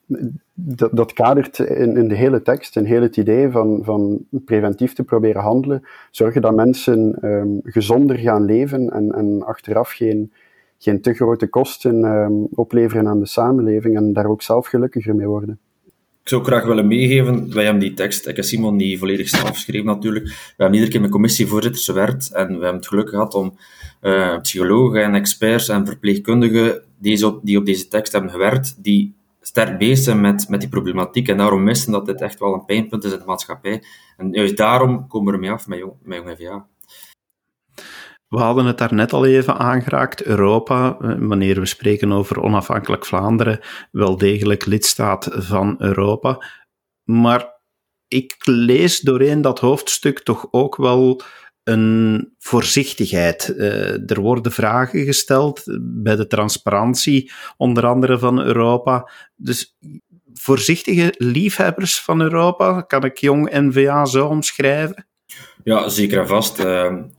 dat, 0.53 0.95
dat 0.95 1.13
kadert 1.13 1.60
in, 1.60 1.97
in, 1.97 2.07
de 2.07 2.15
hele 2.15 2.41
tekst, 2.41 2.75
in 2.75 2.86
heel 2.86 3.01
het 3.01 3.17
idee 3.17 3.49
van, 3.49 3.79
van 3.84 4.25
preventief 4.29 4.93
te 4.93 5.03
proberen 5.03 5.41
handelen, 5.41 5.84
zorgen 6.12 6.41
dat 6.41 6.55
mensen 6.55 7.17
um, 7.25 7.60
gezonder 7.63 8.17
gaan 8.17 8.45
leven 8.45 8.89
en, 8.89 9.12
en 9.12 9.43
achteraf 9.43 9.89
geen, 9.89 10.31
geen 10.83 11.01
te 11.01 11.13
grote 11.13 11.47
kosten 11.47 12.03
um, 12.03 12.47
opleveren 12.51 13.07
aan 13.07 13.19
de 13.19 13.25
samenleving 13.25 13.95
en 13.95 14.13
daar 14.13 14.25
ook 14.25 14.41
zelf 14.41 14.67
gelukkiger 14.67 15.15
mee 15.15 15.27
worden. 15.27 15.59
Ik 16.21 16.29
zou 16.29 16.43
graag 16.43 16.65
willen 16.65 16.87
meegeven, 16.87 17.53
wij 17.53 17.63
hebben 17.63 17.81
die 17.81 17.93
tekst, 17.93 18.27
ik 18.27 18.35
heb 18.35 18.45
Simon 18.45 18.75
niet 18.75 18.99
volledig 18.99 19.29
zelf 19.29 19.49
geschreven 19.49 19.85
natuurlijk, 19.85 20.25
we 20.25 20.33
hebben 20.47 20.73
iedere 20.73 20.91
keer 20.91 21.01
met 21.01 21.09
commissievoorzitters 21.09 21.85
gewerkt 21.85 22.31
en 22.31 22.47
we 22.47 22.53
hebben 22.53 22.75
het 22.75 22.87
geluk 22.87 23.09
gehad 23.09 23.33
om 23.33 23.53
uh, 24.01 24.39
psychologen 24.39 25.03
en 25.03 25.15
experts 25.15 25.69
en 25.69 25.85
verpleegkundigen 25.85 26.81
deze 26.97 27.39
die 27.41 27.57
op 27.57 27.65
deze 27.65 27.87
tekst 27.87 28.11
hebben 28.11 28.31
gewerkt, 28.31 28.83
die 28.83 29.15
sterk 29.41 29.77
bezig 29.77 29.97
zijn 29.97 30.21
met, 30.21 30.49
met 30.49 30.59
die 30.59 30.69
problematiek 30.69 31.27
en 31.27 31.37
daarom 31.37 31.63
missen 31.63 31.91
dat 31.91 32.05
dit 32.05 32.21
echt 32.21 32.39
wel 32.39 32.53
een 32.53 32.65
pijnpunt 32.65 33.03
is 33.03 33.11
in 33.11 33.19
de 33.19 33.25
maatschappij. 33.25 33.83
En 34.17 34.31
juist 34.31 34.57
daarom 34.57 35.07
komen 35.07 35.27
we 35.27 35.33
ermee 35.33 35.51
af 35.51 35.67
met 35.67 35.79
Jong, 35.79 35.93
met 36.03 36.17
jong 36.17 36.37
FVA. 36.37 36.65
We 38.31 38.37
hadden 38.37 38.65
het 38.65 38.77
daar 38.77 38.93
net 38.93 39.13
al 39.13 39.25
even 39.25 39.57
aangeraakt. 39.57 40.23
Europa, 40.23 40.97
eh, 40.99 41.15
wanneer 41.19 41.59
we 41.59 41.65
spreken 41.65 42.11
over 42.11 42.41
onafhankelijk 42.41 43.05
Vlaanderen, 43.05 43.59
wel 43.91 44.17
degelijk 44.17 44.65
lidstaat 44.65 45.29
van 45.31 45.75
Europa. 45.77 46.45
Maar 47.03 47.59
ik 48.07 48.35
lees 48.43 48.99
doorheen 48.99 49.41
dat 49.41 49.59
hoofdstuk 49.59 50.19
toch 50.19 50.47
ook 50.51 50.75
wel 50.75 51.21
een 51.63 52.33
voorzichtigheid. 52.37 53.53
Uh, 53.57 54.11
er 54.11 54.21
worden 54.21 54.51
vragen 54.51 55.03
gesteld 55.03 55.63
bij 55.81 56.15
de 56.15 56.27
transparantie, 56.27 57.31
onder 57.57 57.85
andere 57.85 58.19
van 58.19 58.39
Europa. 58.39 59.11
Dus 59.35 59.77
voorzichtige 60.33 61.13
liefhebbers 61.17 62.01
van 62.01 62.21
Europa, 62.21 62.81
kan 62.81 63.03
ik 63.03 63.17
jong 63.17 63.49
NVA 63.51 64.05
zo 64.05 64.27
omschrijven? 64.27 65.11
Ja, 65.63 65.89
zeker 65.89 66.19
en 66.19 66.28
vast. 66.28 66.58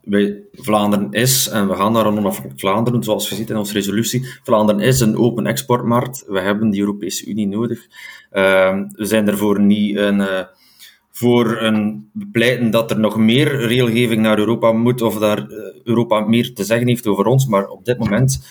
Wij, 0.03 0.43
Vlaanderen 0.53 1.13
is, 1.13 1.49
en 1.49 1.69
we 1.69 1.75
gaan 1.75 1.93
naar 1.93 2.07
een 2.07 2.19
onafhankelijk 2.19 2.61
Vlaanderen, 2.61 3.03
zoals 3.03 3.29
we 3.29 3.35
zien 3.35 3.49
in 3.49 3.57
onze 3.57 3.73
resolutie. 3.73 4.27
Vlaanderen 4.43 4.81
is 4.81 5.01
een 5.01 5.17
open 5.17 5.47
exportmarkt. 5.47 6.25
We 6.27 6.41
hebben 6.41 6.71
de 6.71 6.79
Europese 6.79 7.27
Unie 7.27 7.47
nodig. 7.47 7.87
Uh, 8.33 8.81
we 8.89 9.05
zijn 9.05 9.25
daarvoor 9.25 9.61
niet 9.61 9.97
een, 9.97 10.19
uh, 10.19 10.41
voor 11.11 11.61
een 11.61 12.11
bepleiten 12.13 12.71
dat 12.71 12.91
er 12.91 13.01
nog 13.01 13.17
meer 13.17 13.67
regelgeving 13.67 14.23
naar 14.23 14.39
Europa 14.39 14.73
moet, 14.73 15.03
of 15.03 15.19
dat 15.19 15.45
Europa 15.85 16.21
meer 16.21 16.55
te 16.55 16.65
zeggen 16.65 16.89
heeft 16.89 17.07
over 17.07 17.27
ons. 17.27 17.47
Maar 17.47 17.69
op 17.69 17.85
dit 17.85 17.99
moment 17.99 18.47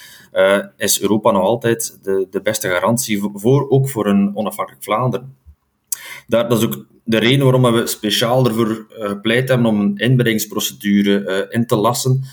is 0.78 1.02
Europa 1.02 1.32
nog 1.32 1.44
altijd 1.44 2.00
de, 2.04 2.28
de 2.30 2.42
beste 2.42 2.70
garantie 2.70 3.22
voor, 3.34 3.70
ook 3.70 3.90
voor 3.90 4.08
een 4.08 4.32
onafhankelijk 4.36 4.84
Vlaanderen. 4.84 5.36
Daar, 6.32 6.50
dat 6.50 6.58
is 6.58 6.66
ook 6.66 6.86
de 7.04 7.18
reden 7.18 7.44
waarom 7.44 7.74
we 7.74 7.88
speciaal 7.88 8.46
ervoor 8.46 8.68
uh, 8.70 9.08
gepleit 9.08 9.50
hebben 9.50 9.68
om 9.68 9.80
een 9.80 9.98
inbreidingsprocedure 9.98 11.48
uh, 11.50 11.56
in 11.60 11.66
te 11.66 11.76
lassen. 11.76 12.24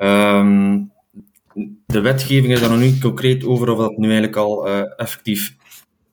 Um, 0.00 0.90
de 1.86 2.00
wetgeving 2.00 2.52
is 2.52 2.60
daar 2.60 2.70
nog 2.70 2.78
niet 2.78 3.00
concreet 3.00 3.44
over 3.44 3.70
of 3.70 3.78
dat 3.78 3.96
nu 3.96 4.04
eigenlijk 4.04 4.36
al 4.36 4.68
uh, 4.68 4.82
effectief 4.96 5.56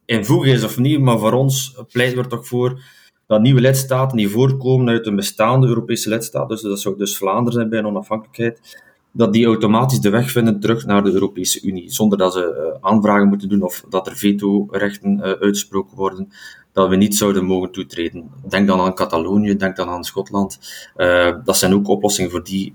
in 0.05 0.25
voeg 0.25 0.45
is 0.45 0.63
of 0.63 0.77
niet, 0.77 0.99
maar 0.99 1.19
voor 1.19 1.31
ons 1.31 1.81
pleiten 1.91 2.17
we 2.17 2.23
er 2.23 2.29
toch 2.29 2.47
voor 2.47 2.81
dat 3.27 3.41
nieuwe 3.41 3.61
lidstaten 3.61 4.17
die 4.17 4.29
voorkomen 4.29 4.89
uit 4.89 5.07
een 5.07 5.15
bestaande 5.15 5.67
Europese 5.67 6.09
lidstaat, 6.09 6.49
dus 6.49 6.61
dat 6.61 6.79
zou 6.79 6.97
dus 6.97 7.17
Vlaanderen 7.17 7.53
zijn 7.53 7.69
bij 7.69 7.79
een 7.79 7.85
onafhankelijkheid, 7.85 8.83
dat 9.11 9.33
die 9.33 9.45
automatisch 9.45 9.99
de 9.99 10.09
weg 10.09 10.31
vinden 10.31 10.59
terug 10.59 10.85
naar 10.85 11.03
de 11.03 11.11
Europese 11.11 11.61
Unie, 11.61 11.91
zonder 11.91 12.17
dat 12.17 12.33
ze 12.33 12.77
aanvragen 12.81 13.27
moeten 13.27 13.49
doen 13.49 13.61
of 13.61 13.83
dat 13.89 14.07
er 14.07 14.15
vetorechten 14.15 15.21
uitgesproken 15.21 15.97
worden 15.97 16.31
dat 16.71 16.89
we 16.89 16.95
niet 16.95 17.15
zouden 17.15 17.45
mogen 17.45 17.71
toetreden. 17.71 18.29
Denk 18.49 18.67
dan 18.67 18.79
aan 18.79 18.93
Catalonië, 18.93 19.55
denk 19.55 19.75
dan 19.75 19.89
aan 19.89 20.03
Schotland. 20.03 20.59
Uh, 20.97 21.35
dat 21.43 21.57
zijn 21.57 21.73
ook 21.73 21.87
oplossingen 21.87 22.31
voor 22.31 22.43
die 22.43 22.73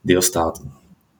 deelstaten. 0.00 0.72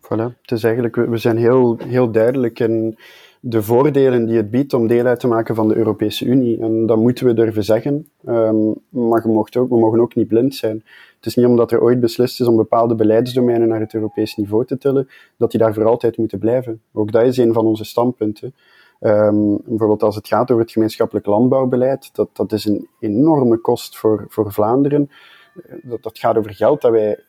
Voilà. 0.02 0.40
Het 0.42 0.50
is 0.50 0.64
eigenlijk, 0.64 0.94
we 0.94 1.16
zijn 1.16 1.36
heel, 1.36 1.78
heel 1.84 2.10
duidelijk 2.10 2.60
in 2.60 2.98
de 3.40 3.62
voordelen 3.62 4.26
die 4.26 4.36
het 4.36 4.50
biedt 4.50 4.74
om 4.74 4.86
deel 4.86 5.06
uit 5.06 5.20
te 5.20 5.26
maken 5.26 5.54
van 5.54 5.68
de 5.68 5.76
Europese 5.76 6.24
Unie. 6.24 6.60
En 6.60 6.86
dat 6.86 6.96
moeten 6.98 7.26
we 7.26 7.34
durven 7.34 7.64
zeggen. 7.64 8.08
Um, 8.26 8.74
maar 8.88 9.28
mocht 9.28 9.56
ook, 9.56 9.68
we 9.68 9.78
mogen 9.78 10.00
ook 10.00 10.14
niet 10.14 10.28
blind 10.28 10.54
zijn. 10.54 10.84
Het 11.16 11.26
is 11.26 11.34
niet 11.34 11.46
omdat 11.46 11.72
er 11.72 11.82
ooit 11.82 12.00
beslist 12.00 12.40
is 12.40 12.46
om 12.46 12.56
bepaalde 12.56 12.94
beleidsdomeinen 12.94 13.68
naar 13.68 13.80
het 13.80 13.94
Europees 13.94 14.36
niveau 14.36 14.64
te 14.64 14.78
tillen, 14.78 15.08
dat 15.36 15.50
die 15.50 15.60
daar 15.60 15.74
voor 15.74 15.84
altijd 15.84 16.16
moeten 16.16 16.38
blijven. 16.38 16.80
Ook 16.92 17.12
dat 17.12 17.22
is 17.22 17.36
een 17.36 17.52
van 17.52 17.66
onze 17.66 17.84
standpunten. 17.84 18.54
Um, 19.00 19.60
bijvoorbeeld 19.64 20.02
als 20.02 20.16
het 20.16 20.28
gaat 20.28 20.50
over 20.50 20.62
het 20.62 20.72
gemeenschappelijk 20.72 21.26
landbouwbeleid, 21.26 22.10
dat, 22.12 22.28
dat 22.32 22.52
is 22.52 22.64
een 22.64 22.88
enorme 22.98 23.56
kost 23.56 23.98
voor, 23.98 24.24
voor 24.28 24.52
Vlaanderen. 24.52 25.10
Eh, 25.54 25.76
dat, 25.82 26.02
dat 26.02 26.18
gaat 26.18 26.36
over 26.36 26.54
geld 26.54 26.80
dat 26.80 26.90
wij 26.90 27.24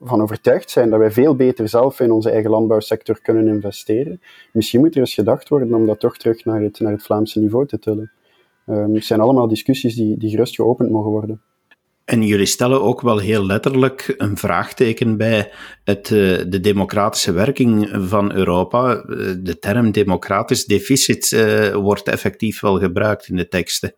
van 0.00 0.22
overtuigd 0.22 0.70
zijn 0.70 0.90
dat 0.90 0.98
wij 0.98 1.10
veel 1.10 1.36
beter 1.36 1.68
zelf 1.68 2.00
in 2.00 2.10
onze 2.10 2.30
eigen 2.30 2.50
landbouwsector 2.50 3.20
kunnen 3.20 3.48
investeren. 3.48 4.20
Misschien 4.52 4.80
moet 4.80 4.94
er 4.94 5.00
eens 5.00 5.14
gedacht 5.14 5.48
worden 5.48 5.74
om 5.74 5.86
dat 5.86 6.00
toch 6.00 6.16
terug 6.16 6.44
naar 6.44 6.60
het, 6.60 6.80
naar 6.80 6.92
het 6.92 7.02
Vlaamse 7.02 7.40
niveau 7.40 7.66
te 7.66 7.78
tillen. 7.78 8.12
Um, 8.66 8.94
het 8.94 9.04
zijn 9.04 9.20
allemaal 9.20 9.48
discussies 9.48 9.94
die, 9.94 10.18
die 10.18 10.30
gerust 10.30 10.54
geopend 10.54 10.90
mogen 10.90 11.10
worden. 11.10 11.42
En 12.04 12.22
jullie 12.22 12.46
stellen 12.46 12.82
ook 12.82 13.00
wel 13.00 13.18
heel 13.18 13.46
letterlijk 13.46 14.14
een 14.16 14.36
vraagteken 14.36 15.16
bij 15.16 15.52
het, 15.84 16.04
eh, 16.04 16.10
de 16.48 16.60
democratische 16.60 17.32
werking 17.32 17.88
van 17.92 18.32
Europa. 18.32 18.94
Eh, 18.94 19.34
de 19.38 19.58
term 19.58 19.90
democratisch 19.90 20.64
deficit 20.64 21.30
uh, 21.30 21.74
wordt 21.74 22.08
effectief 22.08 22.60
wel 22.60 22.78
gebruikt 22.78 23.28
in 23.28 23.36
de 23.36 23.48
teksten. 23.48 23.94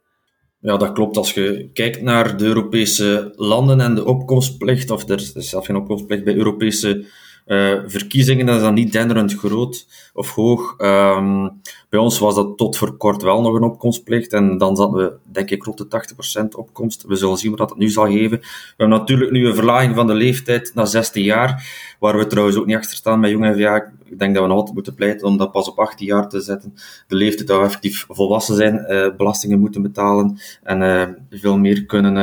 Ja, 0.67 0.77
dat 0.77 0.93
klopt. 0.93 1.17
Als 1.17 1.33
je 1.33 1.69
kijkt 1.73 2.03
naar 2.03 2.37
de 2.37 2.45
Europese 2.45 3.33
landen 3.37 3.81
en 3.81 3.95
de 3.95 4.05
opkomstplicht, 4.05 4.91
of 4.91 5.09
er 5.09 5.19
is 5.35 5.49
zelfs 5.49 5.67
geen 5.67 5.77
opkomstplicht 5.77 6.25
bij 6.25 6.35
Europese 6.35 7.05
uh, 7.47 7.79
verkiezingen, 7.87 8.47
dat 8.47 8.57
is 8.57 8.63
dan 8.63 8.75
niet 8.75 8.93
denderend 8.93 9.35
groot 9.35 9.87
of 10.15 10.35
hoog. 10.35 10.75
Um, 10.79 11.61
bij 11.89 11.99
ons 11.99 12.19
was 12.19 12.35
dat 12.35 12.57
tot 12.57 12.77
voor 12.77 12.97
kort 12.97 13.23
wel 13.23 13.41
nog 13.41 13.55
een 13.55 13.63
opkomstplicht 13.63 14.33
en 14.33 14.59
dan 14.59 14.77
zaten 14.77 14.95
we, 14.97 15.13
denk 15.25 15.51
ik, 15.51 15.65
rond 15.65 15.79
de 15.79 16.45
80% 16.45 16.49
opkomst. 16.57 17.05
We 17.07 17.17
zullen 17.17 17.37
zien 17.37 17.57
wat 17.57 17.69
dat 17.69 17.79
nu 17.79 17.89
zal 17.89 18.07
geven. 18.07 18.39
We 18.39 18.75
hebben 18.77 18.99
natuurlijk 18.99 19.31
nu 19.31 19.47
een 19.47 19.55
verlaging 19.55 19.95
van 19.95 20.07
de 20.07 20.15
leeftijd 20.15 20.71
naar 20.75 20.87
16 20.87 21.23
jaar, 21.23 21.69
waar 21.99 22.19
we 22.19 22.27
trouwens 22.27 22.57
ook 22.57 22.67
niet 22.67 22.77
achter 22.77 22.97
staan 22.97 23.21
met 23.21 23.31
jong 23.31 23.57
ja, 23.57 23.93
Ik 24.05 24.19
denk 24.19 24.35
dat 24.35 24.43
we 24.43 24.49
nog 24.49 24.59
altijd 24.59 24.75
moeten 24.75 24.95
pleiten 24.95 25.27
om 25.27 25.37
dat 25.37 25.53
pas 25.53 25.69
op 25.69 25.79
18 25.79 26.07
jaar 26.07 26.29
te 26.29 26.41
zetten. 26.41 26.75
De 27.07 27.17
leeftijd 27.17 27.49
dat 27.49 27.59
we 27.59 27.65
effectief 27.65 28.07
volwassen 28.09 28.57
zijn, 28.57 28.87
uh, 28.89 29.17
belastingen 29.17 29.61
moeten 29.61 29.83
betalen 29.83 30.39
en 30.63 30.81
uh, 30.81 31.39
veel 31.41 31.59
meer 31.59 31.85
kunnen 31.85 32.17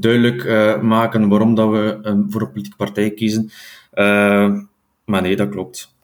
duidelijk 0.00 0.44
uh, 0.44 0.80
maken 0.80 1.28
waarom 1.28 1.54
dat 1.54 1.70
we 1.70 1.98
um, 2.02 2.26
voor 2.30 2.40
een 2.40 2.48
politieke 2.48 2.76
partij 2.76 3.10
kiezen. 3.10 3.50
Uh, 3.94 4.54
maar 5.04 5.22
nee, 5.22 5.36
dat 5.36 5.48
klopt. 5.48 5.96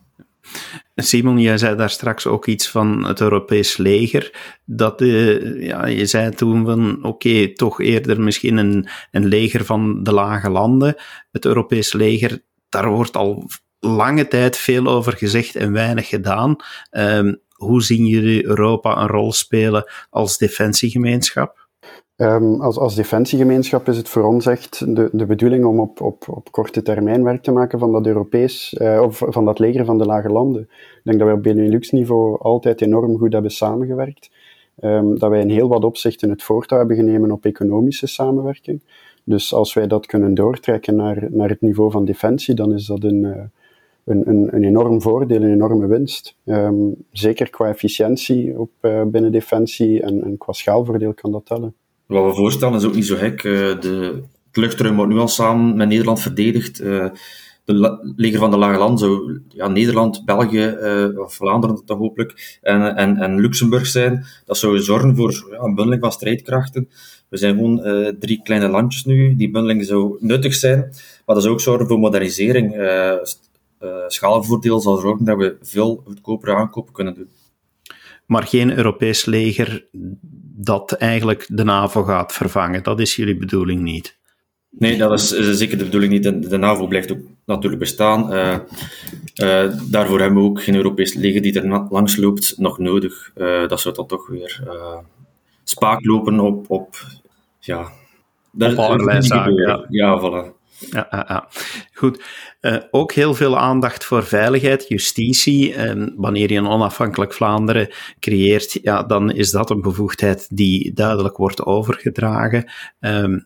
Simon, 0.95 1.39
jij 1.39 1.59
zei 1.59 1.77
daar 1.77 1.91
straks 1.91 2.27
ook 2.27 2.47
iets 2.47 2.71
van 2.71 3.05
het 3.07 3.21
Europees 3.21 3.77
leger. 3.77 4.57
Dat, 4.65 5.01
uh, 5.01 5.63
ja, 5.67 5.87
je 5.87 6.07
zei 6.07 6.31
toen 6.31 6.65
van 6.65 7.05
oké, 7.05 7.53
toch 7.53 7.81
eerder 7.81 8.21
misschien 8.21 8.57
een, 8.57 8.89
een 9.11 9.27
leger 9.27 9.65
van 9.65 10.03
de 10.03 10.13
lage 10.13 10.51
landen. 10.51 10.95
Het 11.33 11.45
Europees 11.45 11.93
leger, 11.93 12.43
daar 12.69 12.89
wordt 12.89 13.17
al 13.17 13.51
lange 13.79 14.29
tijd 14.29 14.57
veel 14.57 14.87
over 14.87 15.13
gezegd 15.13 15.57
en 15.57 15.73
weinig 15.73 16.09
gedaan. 16.09 16.57
Um, 16.91 17.43
hoe 17.55 17.83
zien 17.83 18.07
jullie 18.07 18.45
Europa 18.45 18.97
een 18.97 19.09
rol 19.09 19.33
spelen 19.33 19.93
als 20.11 20.39
defensiegemeenschap? 20.39 21.64
Um, 22.17 22.61
als, 22.61 22.79
als 22.79 22.95
defensiegemeenschap 22.95 23.89
is 23.89 23.97
het 23.97 24.09
voor 24.09 24.23
ons 24.23 24.47
echt 24.47 24.97
de, 24.97 25.09
de 25.13 25.27
bedoeling 25.27 25.65
om 25.65 25.81
op, 25.81 26.01
op, 26.01 26.25
op 26.29 26.51
korte 26.51 26.83
termijn 26.83 27.25
werk 27.25 27.43
te 27.43 27.53
maken 27.53 27.79
van 27.79 27.93
dat 27.93 28.07
Europees, 28.07 28.77
uh, 28.79 29.01
of 29.03 29.23
van 29.27 29.45
dat 29.45 29.59
leger 29.59 29.85
van 29.85 29.99
de 29.99 30.07
lage 30.07 30.29
landen. 30.29 30.63
Ik 30.63 31.01
denk 31.03 31.19
dat 31.19 31.27
wij 31.27 31.37
op 31.37 31.43
Benelux-niveau 31.43 32.41
altijd 32.41 32.81
enorm 32.81 33.19
goed 33.19 33.33
hebben 33.33 33.51
samengewerkt. 33.51 34.31
Um, 34.81 35.19
dat 35.19 35.31
wij 35.31 35.41
in 35.41 35.51
heel 35.51 35.69
wat 35.69 35.85
opzichten 35.85 36.31
het 36.31 36.43
voortouw 36.43 36.79
hebben 36.79 36.97
genomen 36.97 37.31
op 37.31 37.45
economische 37.45 38.07
samenwerking. 38.07 38.81
Dus 39.25 39.55
als 39.55 39.75
wij 39.75 39.87
dat 39.87 40.07
kunnen 40.07 40.35
doortrekken 40.35 40.97
naar, 40.97 41.27
naar 41.31 41.49
het 41.49 41.61
niveau 41.61 41.91
van 41.91 42.05
defensie, 42.05 42.55
dan 42.55 42.73
is 42.73 42.87
dat 42.87 43.05
een, 43.05 43.23
uh, 43.23 43.37
een, 44.05 44.29
een, 44.29 44.55
een 44.55 44.65
enorm 44.65 45.03
voordeel, 45.03 45.43
een 45.43 45.53
enorme 45.53 45.87
winst. 45.87 46.37
Um, 46.45 46.95
zeker 47.11 47.51
qua 47.51 47.69
efficiëntie 47.69 48.59
op, 48.59 48.71
uh, 48.81 49.03
binnen 49.03 49.33
defensie 49.33 50.03
en, 50.03 50.25
en 50.25 50.37
qua 50.37 50.53
schaalvoordeel 50.53 51.15
kan 51.15 51.33
dat 51.33 51.47
tellen. 51.47 51.75
Wat 52.07 52.25
we 52.25 52.35
voorstellen 52.35 52.79
is 52.79 52.85
ook 52.85 52.95
niet 52.95 53.07
zo 53.07 53.17
gek. 53.17 53.43
Uh, 53.43 53.81
de, 53.81 54.23
het 54.47 54.57
luchtruim 54.57 54.97
wordt 54.97 55.13
nu 55.13 55.19
al 55.19 55.29
samen 55.29 55.77
met 55.77 55.89
Nederland 55.89 56.21
verdedigd. 56.21 56.81
Uh, 56.81 57.07
de 57.65 58.13
leger 58.17 58.39
van 58.39 58.51
de 58.51 58.57
Lage 58.57 58.79
Land 58.79 59.01
zou 59.01 59.41
ja, 59.49 59.69
Nederland, 59.69 60.25
België, 60.25 60.77
uh, 60.81 61.19
of 61.19 61.35
Vlaanderen 61.35 61.85
toch 61.85 61.99
hopelijk, 61.99 62.59
en, 62.63 62.97
en, 62.97 63.17
en 63.17 63.41
Luxemburg 63.41 63.87
zijn. 63.87 64.25
Dat 64.45 64.59
zou 64.59 64.79
zorgen 64.79 65.17
voor 65.17 65.47
ja, 65.51 65.59
een 65.59 65.75
bundeling 65.75 66.03
van 66.03 66.13
strijdkrachten. 66.13 66.89
We 67.29 67.37
zijn 67.37 67.55
gewoon 67.55 67.83
drie 68.19 68.41
kleine 68.43 68.69
landjes 68.69 69.05
nu. 69.05 69.37
Die 69.37 69.51
bundeling 69.51 69.85
zou 69.85 70.17
nuttig 70.21 70.55
zijn, 70.55 70.79
maar 71.27 71.35
dat 71.35 71.43
zou 71.43 71.55
ook 71.55 71.61
zorgen 71.61 71.87
voor 71.87 71.99
modernisering. 71.99 72.75
schaalvoordeel 74.07 74.81
zal 74.81 74.97
zorgen 74.97 75.25
dat 75.25 75.37
we 75.37 75.57
veel 75.63 76.03
goedkopere 76.07 76.55
aankopen 76.55 76.93
kunnen 76.93 77.15
doen. 77.15 77.29
Maar 78.27 78.43
geen 78.43 78.77
Europees 78.77 79.25
leger 79.25 79.87
dat 80.57 80.93
eigenlijk 80.93 81.47
de 81.49 81.65
NAVO 81.65 82.03
gaat 82.03 82.33
vervangen. 82.33 82.83
Dat 82.83 83.01
is 83.01 83.17
jullie 83.17 83.37
bedoeling 83.37 83.81
niet. 83.81 84.17
Nee, 84.71 84.97
dat 84.97 85.13
is, 85.13 85.29
zeker 85.29 85.79
de 85.79 85.85
bedoeling 85.85 86.13
niet. 86.13 86.51
De, 86.51 86.57
NAVO 86.57 86.87
blijft 86.87 87.13
ook 87.13 87.19
natuurlijk 87.45 87.81
bestaan. 87.81 88.33
Uh, 88.33 88.59
uh, 89.43 89.73
daarvoor 89.91 90.21
hebben 90.21 90.43
we 90.43 90.49
ook 90.49 90.63
geen 90.63 90.75
Europees 90.75 91.15
leger 91.15 91.43
die 91.43 91.61
er 91.61 91.87
langs 91.91 92.17
loopt 92.17 92.55
nog 92.59 92.79
nodig. 92.79 93.31
Uh, 93.37 93.69
dat 93.69 93.81
zou 93.81 93.95
dan 93.95 94.07
toch 94.07 94.27
weer 94.27 94.63
spaak 95.65 96.05
lopen 96.05 96.41
op, 96.41 96.71
op 96.71 96.97
ja, 97.61 97.93
op 98.59 98.79
allerlei 98.79 99.23
zaken. 99.23 99.55
Ja, 99.55 99.85
ja 99.89 100.21
voilà. 100.21 100.64
Ja, 100.79 101.49
goed. 101.93 102.23
Uh, 102.61 102.77
ook 102.91 103.13
heel 103.13 103.35
veel 103.35 103.59
aandacht 103.59 104.05
voor 104.05 104.25
veiligheid, 104.25 104.89
justitie. 104.89 105.75
Uh, 105.75 106.07
wanneer 106.17 106.53
je 106.53 106.59
een 106.59 106.69
onafhankelijk 106.69 107.33
Vlaanderen 107.33 107.89
creëert, 108.21 108.79
ja, 108.83 109.03
dan 109.03 109.31
is 109.31 109.51
dat 109.51 109.71
een 109.71 109.81
bevoegdheid 109.81 110.57
die 110.57 110.93
duidelijk 110.93 111.37
wordt 111.37 111.65
overgedragen. 111.65 112.71
Uh, 113.01 113.39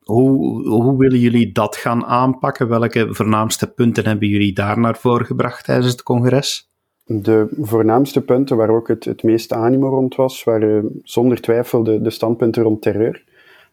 hoe, 0.00 0.68
hoe 0.68 0.98
willen 0.98 1.18
jullie 1.18 1.52
dat 1.52 1.76
gaan 1.76 2.04
aanpakken? 2.04 2.68
Welke 2.68 3.14
voornaamste 3.14 3.72
punten 3.72 4.06
hebben 4.06 4.28
jullie 4.28 4.52
daar 4.52 4.78
naar 4.78 4.96
voren 4.96 5.26
gebracht 5.26 5.64
tijdens 5.64 5.92
het 5.92 6.02
congres? 6.02 6.68
De 7.04 7.48
voornaamste 7.60 8.20
punten 8.20 8.56
waar 8.56 8.70
ook 8.70 8.88
het, 8.88 9.04
het 9.04 9.22
meeste 9.22 9.54
animo 9.54 9.88
rond 9.88 10.14
was, 10.14 10.44
waren 10.44 11.00
zonder 11.02 11.40
twijfel 11.40 11.82
de, 11.82 12.00
de 12.00 12.10
standpunten 12.10 12.62
rond 12.62 12.82
terreur 12.82 13.24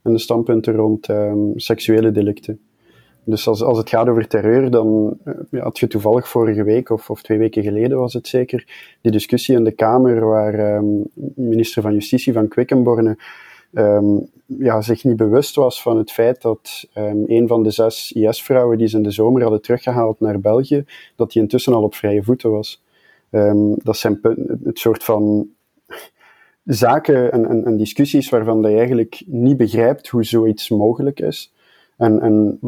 en 0.01 0.13
de 0.13 0.19
standpunten 0.19 0.75
rond 0.75 1.09
ehm, 1.09 1.37
seksuele 1.55 2.11
delicten. 2.11 2.66
Dus 3.29 3.47
als, 3.47 3.63
als 3.63 3.77
het 3.77 3.89
gaat 3.89 4.09
over 4.09 4.27
terreur, 4.27 4.71
dan 4.71 5.17
eh, 5.23 5.33
ja, 5.51 5.63
had 5.63 5.79
je 5.79 5.87
toevallig 5.87 6.27
vorige 6.27 6.63
week, 6.63 6.89
of, 6.89 7.09
of 7.09 7.21
twee 7.21 7.37
weken 7.37 7.63
geleden 7.63 7.97
was 7.97 8.13
het 8.13 8.27
zeker, 8.27 8.65
die 9.01 9.11
discussie 9.11 9.55
in 9.55 9.63
de 9.63 9.71
Kamer 9.71 10.25
waar 10.25 10.75
um, 10.75 11.03
minister 11.35 11.81
van 11.81 11.93
Justitie 11.93 12.33
van 12.33 12.47
Quickenborne 12.47 13.17
um, 13.73 14.29
ja, 14.45 14.81
zich 14.81 15.03
niet 15.03 15.17
bewust 15.17 15.55
was 15.55 15.81
van 15.81 15.97
het 15.97 16.11
feit 16.11 16.41
dat 16.41 16.87
um, 16.97 17.23
een 17.27 17.47
van 17.47 17.63
de 17.63 17.71
zes 17.71 18.11
IS-vrouwen 18.11 18.77
die 18.77 18.87
ze 18.87 18.97
in 18.97 19.03
de 19.03 19.11
zomer 19.11 19.41
hadden 19.41 19.61
teruggehaald 19.61 20.19
naar 20.19 20.39
België, 20.39 20.85
dat 21.15 21.31
die 21.31 21.41
intussen 21.41 21.73
al 21.73 21.83
op 21.83 21.95
vrije 21.95 22.23
voeten 22.23 22.51
was. 22.51 22.83
Dat 23.75 23.97
zijn 23.97 24.19
het 24.63 24.79
soort 24.79 25.03
van 25.03 25.49
zaken 26.63 27.31
en, 27.31 27.45
en, 27.45 27.65
en, 27.65 27.77
discussies 27.77 28.29
waarvan 28.29 28.61
je 28.61 28.77
eigenlijk 28.77 29.23
niet 29.25 29.57
begrijpt 29.57 30.07
hoe 30.07 30.23
zoiets 30.23 30.69
mogelijk 30.69 31.19
is. 31.19 31.53
En, 31.97 32.21
en 32.21 32.59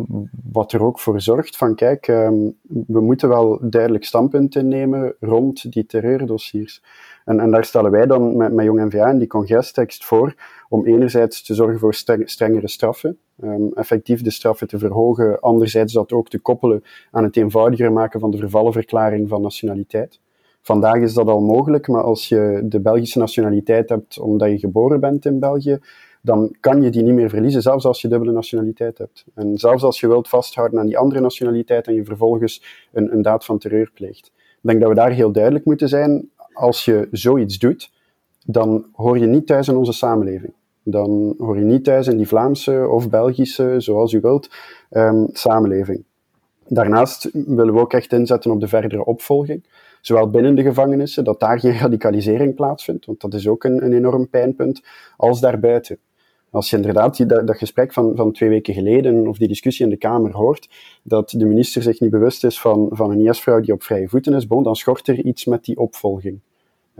wat 0.52 0.72
er 0.72 0.84
ook 0.84 1.00
voor 1.00 1.22
zorgt 1.22 1.58
van, 1.58 1.76
kijk, 1.76 2.08
um, 2.08 2.58
we 2.88 3.02
moeten 3.02 3.30
wel 3.30 3.60
duidelijk 3.70 4.04
standpunt 4.04 4.56
innemen 4.56 5.16
rond 5.20 5.72
die 5.72 5.86
terreurdossiers. 5.86 6.84
En, 7.26 7.40
en 7.40 7.52
daar 7.52 7.66
stellen 7.66 7.92
wij 7.92 8.06
dan 8.06 8.38
met, 8.38 8.54
met 8.54 8.66
Jong 8.66 8.86
NVA 8.86 9.10
in 9.10 9.18
die 9.18 9.28
congrestekst 9.28 10.06
voor 10.06 10.36
om 10.70 10.86
enerzijds 10.86 11.44
te 11.44 11.54
zorgen 11.54 11.80
voor 11.80 11.94
strengere 12.24 12.68
straffen, 12.68 13.18
um, 13.44 13.72
effectief 13.74 14.22
de 14.22 14.32
straffen 14.32 14.68
te 14.68 14.78
verhogen, 14.78 15.40
anderzijds 15.40 15.94
dat 15.94 16.12
ook 16.12 16.30
te 16.30 16.40
koppelen 16.40 16.84
aan 17.12 17.24
het 17.24 17.38
eenvoudiger 17.38 17.92
maken 17.92 18.20
van 18.20 18.32
de 18.32 18.38
vervallenverklaring 18.38 19.30
van 19.30 19.42
nationaliteit. 19.42 20.20
Vandaag 20.62 20.98
is 20.98 21.14
dat 21.14 21.28
al 21.28 21.42
mogelijk, 21.42 21.88
maar 21.88 22.04
als 22.04 22.30
je 22.30 22.62
de 22.64 22.80
Belgische 22.80 23.20
nationaliteit 23.20 23.90
hebt 23.90 24.20
omdat 24.20 24.50
je 24.50 24.60
geboren 24.60 25.00
bent 25.00 25.26
in 25.26 25.40
België, 25.40 25.80
dan 26.22 26.56
kan 26.60 26.82
je 26.82 26.90
die 26.90 27.04
niet 27.04 27.14
meer 27.14 27.30
verliezen, 27.30 27.62
zelfs 27.62 27.86
als 27.86 28.02
je 28.02 28.08
dubbele 28.08 28.32
nationaliteit 28.32 28.98
hebt. 28.98 29.26
En 29.34 29.58
zelfs 29.58 29.84
als 29.84 30.00
je 30.00 30.08
wilt 30.08 30.28
vasthouden 30.28 30.80
aan 30.80 30.86
die 30.86 30.98
andere 30.98 31.20
nationaliteit 31.20 31.88
en 31.88 31.94
je 31.94 32.06
vervolgens 32.06 32.88
een, 32.92 33.14
een 33.14 33.22
daad 33.22 33.46
van 33.46 33.58
terreur 33.58 33.92
pleegt. 33.94 34.32
Ik 34.36 34.60
denk 34.62 34.80
dat 34.80 34.90
we 34.90 34.96
daar 34.96 35.12
heel 35.12 35.32
duidelijk 35.32 35.66
moeten 35.66 35.90
zijn. 35.90 36.30
Als 36.54 36.86
je 36.86 37.08
zoiets 37.12 37.60
doet, 37.60 37.92
dan 38.46 38.86
hoor 38.94 39.18
je 39.18 39.26
niet 39.26 39.48
thuis 39.48 39.68
in 39.68 39.76
onze 39.76 39.94
samenleving. 39.94 40.54
Dan 40.84 41.36
hoor 41.38 41.58
je 41.58 41.64
niet 41.64 41.84
thuis 41.84 42.08
in 42.08 42.18
die 42.18 42.28
Vlaamse 42.28 42.88
of 42.90 43.10
Belgische, 43.10 43.76
zoals 43.78 44.14
u 44.14 44.20
wilt, 44.20 44.50
um, 44.92 45.28
samenleving. 45.32 46.04
Daarnaast 46.68 47.30
willen 47.34 47.74
we 47.74 47.80
ook 47.80 47.94
echt 47.94 48.14
inzetten 48.14 48.52
op 48.52 48.60
de 48.60 48.68
verdere 48.68 49.06
opvolging 49.06 49.64
zowel 50.02 50.30
binnen 50.30 50.56
de 50.56 50.62
gevangenissen, 50.62 51.24
dat 51.24 51.40
daar 51.40 51.60
geen 51.60 51.78
radicalisering 51.78 52.56
plaatsvindt, 52.56 53.06
want 53.06 53.22
dat 53.22 53.34
is 53.34 53.48
ook 53.48 53.64
een, 53.64 53.86
een 53.86 53.94
enorm 53.94 54.30
pijnpunt, 54.30 54.82
als 55.18 55.40
daarbuiten. 55.40 55.98
Als 56.52 56.70
je 56.70 56.76
inderdaad 56.76 57.18
die, 57.18 57.26
dat, 57.26 57.58
gesprek 57.58 57.94
van, 57.94 58.16
van 58.16 58.32
twee 58.32 58.50
weken 58.50 58.74
geleden, 58.74 59.28
of 59.28 59.38
die 59.38 59.48
discussie 59.48 59.86
in 59.86 59.92
de 59.92 59.98
Kamer 59.98 60.32
hoort, 60.32 60.70
dat 61.04 61.30
de 61.30 61.46
minister 61.46 61.82
zich 61.82 62.00
niet 62.00 62.10
bewust 62.10 62.44
is 62.44 62.62
van, 62.62 62.90
van 62.92 63.12
een 63.12 63.28
IS-vrouw 63.28 63.60
die 63.60 63.74
op 63.74 63.84
vrije 63.84 64.10
voeten 64.10 64.34
is, 64.34 64.48
dan 64.48 64.76
schort 64.76 65.08
er 65.08 65.26
iets 65.26 65.46
met 65.46 65.66
die 65.66 65.78
opvolging. 65.78 66.40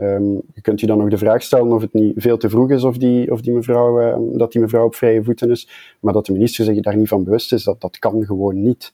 Um, 0.00 0.42
je 0.54 0.60
kunt 0.60 0.80
je 0.80 0.86
dan 0.86 0.98
nog 0.98 1.08
de 1.08 1.18
vraag 1.18 1.42
stellen 1.42 1.72
of 1.72 1.80
het 1.80 1.92
niet 1.92 2.12
veel 2.16 2.36
te 2.36 2.48
vroeg 2.50 2.70
is 2.70 2.84
of 2.84 2.96
die, 2.96 3.32
of 3.32 3.40
die 3.40 3.52
mevrouw, 3.52 4.00
uh, 4.00 4.38
dat 4.38 4.52
die 4.52 4.60
mevrouw 4.60 4.84
op 4.84 4.94
vrije 4.94 5.24
voeten 5.24 5.50
is, 5.50 5.68
maar 6.00 6.12
dat 6.12 6.26
de 6.26 6.32
minister 6.32 6.64
zich 6.64 6.80
daar 6.80 6.96
niet 6.96 7.08
van 7.08 7.24
bewust 7.24 7.52
is, 7.52 7.64
dat, 7.64 7.80
dat 7.80 7.98
kan 7.98 8.24
gewoon 8.24 8.62
niet. 8.62 8.92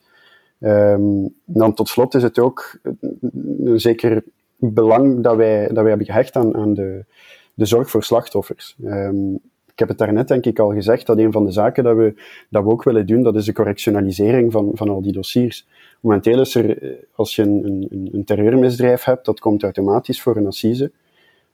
Um, 0.60 1.34
dan 1.44 1.74
tot 1.74 1.88
slot 1.88 2.14
is 2.14 2.22
het 2.22 2.38
ook 2.38 2.78
een 3.64 3.80
zeker 3.80 4.24
belang 4.56 5.22
dat 5.22 5.36
wij, 5.36 5.66
dat 5.66 5.76
wij 5.76 5.88
hebben 5.88 6.06
gehecht 6.06 6.36
aan, 6.36 6.56
aan 6.56 6.74
de, 6.74 7.04
de 7.54 7.64
zorg 7.64 7.90
voor 7.90 8.02
slachtoffers. 8.02 8.76
Ik 9.76 9.82
heb 9.82 9.88
het 9.88 9.98
daarnet 9.98 10.28
denk 10.28 10.44
ik 10.44 10.58
al 10.58 10.72
gezegd, 10.72 11.06
dat 11.06 11.18
een 11.18 11.32
van 11.32 11.44
de 11.44 11.50
zaken 11.50 11.84
dat 11.84 11.96
we, 11.96 12.14
dat 12.50 12.64
we 12.64 12.70
ook 12.70 12.82
willen 12.82 13.06
doen, 13.06 13.22
dat 13.22 13.36
is 13.36 13.44
de 13.44 13.52
correctionalisering 13.52 14.52
van, 14.52 14.70
van 14.74 14.88
al 14.88 15.02
die 15.02 15.12
dossiers. 15.12 15.66
Momenteel 16.00 16.40
is 16.40 16.54
er, 16.54 16.82
eh, 16.82 16.90
als 17.14 17.36
je 17.36 17.42
een, 17.42 17.86
een, 17.90 18.08
een 18.12 18.24
terreurmisdrijf 18.24 19.04
hebt, 19.04 19.24
dat 19.24 19.40
komt 19.40 19.62
automatisch 19.62 20.22
voor 20.22 20.36
een 20.36 20.46
assise. 20.46 20.92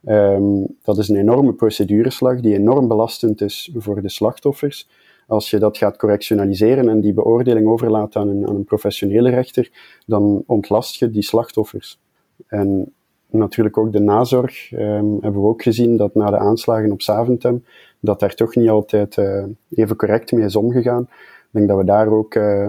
Um, 0.05 0.67
dat 0.83 0.99
is 0.99 1.09
een 1.09 1.17
enorme 1.17 1.53
procedureslag 1.53 2.41
die 2.41 2.55
enorm 2.55 2.89
belastend 2.89 3.41
is 3.41 3.71
voor 3.77 4.03
de 4.03 4.09
slachtoffers. 4.09 4.89
Als 5.27 5.51
je 5.51 5.59
dat 5.59 5.79
gaat 5.79 5.97
correctionaliseren 5.97 6.89
en 6.89 7.01
die 7.01 7.13
beoordeling 7.13 7.67
overlaat 7.67 8.17
aan 8.17 8.29
een, 8.29 8.49
aan 8.49 8.55
een 8.55 8.65
professionele 8.65 9.31
rechter, 9.31 9.71
dan 10.07 10.43
ontlast 10.47 10.95
je 10.95 11.11
die 11.11 11.23
slachtoffers. 11.23 12.01
En 12.47 12.93
natuurlijk 13.33 13.79
ook 13.79 13.93
de 13.93 14.01
nazorg 14.01 14.73
um, 14.73 15.19
hebben 15.21 15.41
we 15.41 15.49
ook 15.49 15.63
gezien 15.63 15.97
dat 15.97 16.15
na 16.15 16.31
de 16.31 16.39
aanslagen 16.39 16.93
op 16.93 17.03
Saventem, 17.03 17.65
dat 18.01 18.21
daar 18.21 18.35
toch 18.35 18.55
niet 18.57 18.69
altijd 18.69 19.17
uh, 19.17 19.45
even 19.71 19.97
correct 19.97 20.33
mee 20.33 20.45
is 20.45 20.57
omgegaan. 20.57 21.03
Ik 21.03 21.49
denk 21.51 21.69
dat 21.69 21.79
we 21.79 21.85
daar 21.85 22.09
ook 22.09 22.35
uh, 22.35 22.69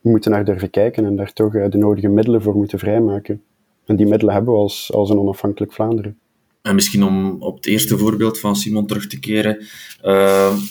moeten 0.00 0.30
naar 0.30 0.44
durven 0.44 0.70
kijken 0.70 1.04
en 1.04 1.16
daar 1.16 1.32
toch 1.32 1.54
uh, 1.54 1.70
de 1.70 1.78
nodige 1.78 2.08
middelen 2.08 2.42
voor 2.42 2.56
moeten 2.56 2.78
vrijmaken. 2.78 3.42
En 3.86 3.96
die 3.96 4.06
middelen 4.06 4.34
hebben 4.34 4.52
we 4.52 4.58
als, 4.58 4.92
als 4.94 5.10
een 5.10 5.18
onafhankelijk 5.18 5.72
Vlaanderen. 5.72 6.18
En 6.62 6.74
misschien 6.74 7.04
om 7.04 7.36
op 7.40 7.56
het 7.56 7.66
eerste 7.66 7.98
voorbeeld 7.98 8.38
van 8.38 8.56
Simon 8.56 8.86
terug 8.86 9.06
te 9.06 9.20
keren. 9.20 9.56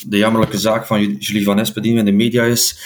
De 0.08 0.18
jammerlijke 0.18 0.58
zaak 0.58 0.86
van 0.86 1.02
Julie 1.02 1.44
van 1.44 1.60
Espen 1.60 1.82
die 1.82 1.98
in 1.98 2.06
de 2.06 2.12
media 2.12 2.44
is. 2.44 2.80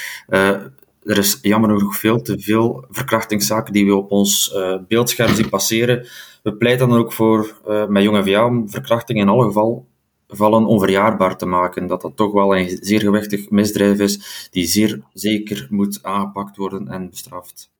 Er 1.06 1.18
is 1.18 1.38
jammer 1.42 1.70
genoeg 1.70 1.96
veel 1.96 2.22
te 2.22 2.38
veel 2.38 2.84
verkrachtingszaken 2.90 3.72
die 3.72 3.86
we 3.86 3.94
op 3.94 4.10
ons 4.10 4.52
uh, 4.54 4.76
beeldscherm 4.88 5.34
zien 5.34 5.48
passeren. 5.48 6.06
We 6.42 6.54
pleiten 6.54 6.88
dan 6.88 6.98
ook 6.98 7.12
voor, 7.12 7.60
met 7.88 8.02
Jong 8.02 8.24
NVA, 8.24 8.46
om 8.46 8.70
verkrachting 8.70 9.18
in 9.18 9.28
alle 9.28 9.44
geval, 9.44 9.86
gevallen 10.28 10.66
onverjaarbaar 10.66 11.36
te 11.36 11.46
maken. 11.46 11.86
Dat 11.86 12.00
dat 12.00 12.16
toch 12.16 12.32
wel 12.32 12.56
een 12.56 12.78
zeer 12.80 13.00
gewichtig 13.00 13.50
misdrijf 13.50 13.98
is, 13.98 14.48
die 14.50 14.66
zeer 14.66 15.00
zeker 15.12 15.66
moet 15.70 15.98
aangepakt 16.02 16.56
worden 16.56 16.88
en 16.88 17.10
bestraft. 17.10 17.70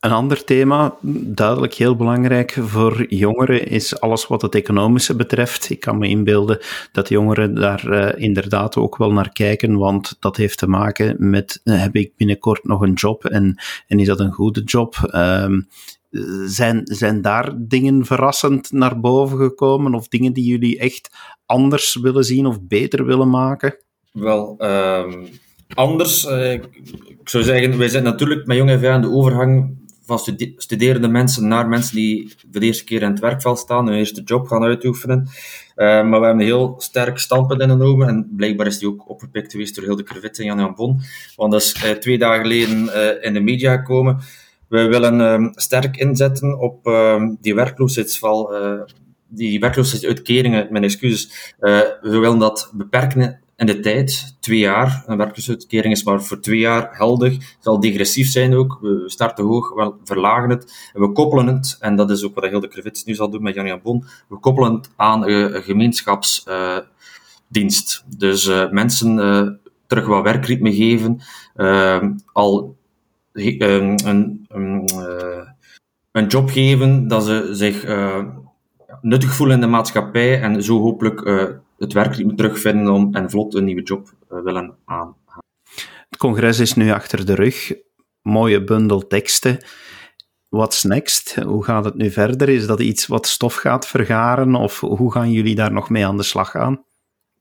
Een 0.00 0.10
ander 0.10 0.44
thema, 0.44 0.96
duidelijk 1.24 1.74
heel 1.74 1.96
belangrijk 1.96 2.56
voor 2.60 3.14
jongeren, 3.14 3.66
is 3.66 4.00
alles 4.00 4.26
wat 4.26 4.42
het 4.42 4.54
economische 4.54 5.16
betreft. 5.16 5.70
Ik 5.70 5.80
kan 5.80 5.98
me 5.98 6.08
inbeelden 6.08 6.58
dat 6.92 7.08
jongeren 7.08 7.54
daar 7.54 7.86
uh, 7.86 8.22
inderdaad 8.22 8.76
ook 8.76 8.96
wel 8.96 9.12
naar 9.12 9.32
kijken, 9.32 9.76
want 9.76 10.16
dat 10.20 10.36
heeft 10.36 10.58
te 10.58 10.66
maken 10.66 11.16
met, 11.30 11.60
uh, 11.64 11.80
heb 11.82 11.94
ik 11.94 12.12
binnenkort 12.16 12.64
nog 12.64 12.80
een 12.80 12.92
job 12.92 13.24
en, 13.24 13.62
en 13.86 13.98
is 13.98 14.06
dat 14.06 14.20
een 14.20 14.32
goede 14.32 14.62
job? 14.62 15.10
Um, 15.14 15.68
zijn, 16.44 16.80
zijn 16.84 17.22
daar 17.22 17.52
dingen 17.56 18.04
verrassend 18.06 18.72
naar 18.72 19.00
boven 19.00 19.38
gekomen 19.38 19.94
of 19.94 20.08
dingen 20.08 20.32
die 20.32 20.44
jullie 20.44 20.78
echt 20.78 21.10
anders 21.46 21.94
willen 21.94 22.24
zien 22.24 22.46
of 22.46 22.62
beter 22.62 23.04
willen 23.04 23.30
maken? 23.30 23.76
Wel, 24.12 24.56
um, 24.58 25.28
anders. 25.74 26.24
Uh, 26.24 26.52
ik 26.52 27.28
zou 27.28 27.44
zeggen, 27.44 27.78
wij 27.78 27.88
zijn 27.88 28.04
natuurlijk 28.04 28.46
met 28.46 28.56
Jong 28.56 28.86
aan 28.86 29.00
de 29.00 29.10
overgang 29.10 29.78
van 30.18 30.36
studerende 30.56 31.08
mensen 31.08 31.48
naar 31.48 31.68
mensen 31.68 31.94
die 31.94 32.34
voor 32.50 32.60
de 32.60 32.66
eerste 32.66 32.84
keer 32.84 33.02
in 33.02 33.10
het 33.10 33.20
werkveld 33.20 33.58
staan, 33.58 33.86
hun 33.86 33.96
eerste 33.96 34.22
job 34.22 34.46
gaan 34.46 34.62
uitoefenen. 34.62 35.28
Uh, 35.76 35.86
maar 35.86 36.20
we 36.20 36.26
hebben 36.26 36.30
een 36.30 36.40
heel 36.40 36.74
sterk 36.78 37.18
standpunt 37.18 37.60
ingenomen 37.60 38.08
en 38.08 38.28
blijkbaar 38.36 38.66
is 38.66 38.78
die 38.78 38.88
ook 38.88 39.08
opgepikt 39.08 39.52
geweest 39.52 39.74
door 39.74 39.84
Hilde 39.84 40.02
Krevit 40.02 40.38
en 40.38 40.44
Jan-Jan 40.44 40.74
Bon, 40.74 41.00
want 41.36 41.52
dat 41.52 41.60
is 41.60 41.84
uh, 41.84 41.90
twee 41.90 42.18
dagen 42.18 42.42
geleden 42.42 42.84
uh, 42.84 43.24
in 43.24 43.32
de 43.32 43.40
media 43.40 43.76
gekomen. 43.76 44.18
We 44.68 44.86
willen 44.86 45.20
um, 45.20 45.52
sterk 45.54 45.96
inzetten 45.96 46.58
op 46.58 46.86
um, 46.86 47.36
die 47.40 47.54
werkloosheidsval, 47.54 48.52
die 49.28 49.60
werkloosheidsuitkeringen, 49.60 50.66
mijn 50.70 50.84
excuses. 50.84 51.54
we 51.58 51.98
willen 52.00 52.38
dat 52.38 52.70
beperken 52.74 53.40
in 53.60 53.66
de 53.66 53.80
tijd, 53.80 54.36
twee 54.40 54.58
jaar. 54.58 55.04
Een 55.06 55.16
werkloosheidsuitkering 55.16 55.94
is 55.94 56.04
maar 56.04 56.22
voor 56.22 56.40
twee 56.40 56.58
jaar 56.58 56.96
helder. 56.96 57.56
zal 57.58 57.80
degressief 57.80 58.30
zijn 58.30 58.54
ook. 58.54 58.78
We 58.80 59.02
starten 59.06 59.44
hoog, 59.44 59.74
we 59.74 59.92
verlagen 60.04 60.50
het. 60.50 60.90
En 60.92 61.00
we 61.00 61.12
koppelen 61.12 61.46
het, 61.46 61.76
en 61.80 61.96
dat 61.96 62.10
is 62.10 62.24
ook 62.24 62.34
wat 62.34 62.44
heel 62.44 62.60
de 62.60 62.68
Krevits 62.68 63.04
nu 63.04 63.14
zal 63.14 63.30
doen 63.30 63.42
met 63.42 63.54
Jan 63.54 63.80
Bon, 63.82 64.04
we 64.28 64.38
koppelen 64.38 64.74
het 64.74 64.90
aan 64.96 65.28
een 65.28 65.62
gemeenschapsdienst. 65.62 68.04
Uh, 68.04 68.18
dus 68.18 68.46
uh, 68.46 68.70
mensen 68.70 69.60
terug 69.86 70.06
wat 70.06 70.22
werkritme 70.22 70.74
geven, 70.74 71.20
al 72.32 72.76
een, 73.32 74.00
een, 74.04 74.46
een 76.12 76.26
job 76.28 76.50
geven 76.50 77.08
dat 77.08 77.24
ze 77.24 77.48
zich 77.50 77.84
nuttig 79.00 79.34
voelen 79.34 79.54
in 79.54 79.60
de 79.60 79.66
maatschappij 79.66 80.40
en 80.40 80.62
zo 80.62 80.80
hopelijk 80.80 81.22
het 81.80 81.92
werk 81.92 82.36
terugvinden 82.36 82.92
om, 82.92 83.14
en 83.14 83.30
vlot 83.30 83.54
een 83.54 83.64
nieuwe 83.64 83.82
job 83.82 84.12
uh, 84.32 84.42
willen 84.42 84.74
aan. 84.84 85.16
Het 86.08 86.18
congres 86.18 86.58
is 86.58 86.74
nu 86.74 86.90
achter 86.90 87.26
de 87.26 87.34
rug. 87.34 87.74
Mooie 88.22 88.64
bundel 88.64 89.06
teksten. 89.06 89.64
What's 90.48 90.82
next? 90.82 91.34
Hoe 91.34 91.64
gaat 91.64 91.84
het 91.84 91.94
nu 91.94 92.10
verder? 92.10 92.48
Is 92.48 92.66
dat 92.66 92.80
iets 92.80 93.06
wat 93.06 93.26
stof 93.26 93.54
gaat 93.54 93.86
vergaren? 93.86 94.54
Of 94.54 94.80
hoe 94.80 95.12
gaan 95.12 95.32
jullie 95.32 95.54
daar 95.54 95.72
nog 95.72 95.90
mee 95.90 96.06
aan 96.06 96.16
de 96.16 96.22
slag 96.22 96.50
gaan? 96.50 96.84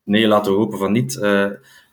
Nee, 0.04 0.28
laten 0.28 0.52
we 0.52 0.58
hopen 0.58 0.78
van 0.78 0.92
niet. 0.92 1.16
Uh, 1.16 1.50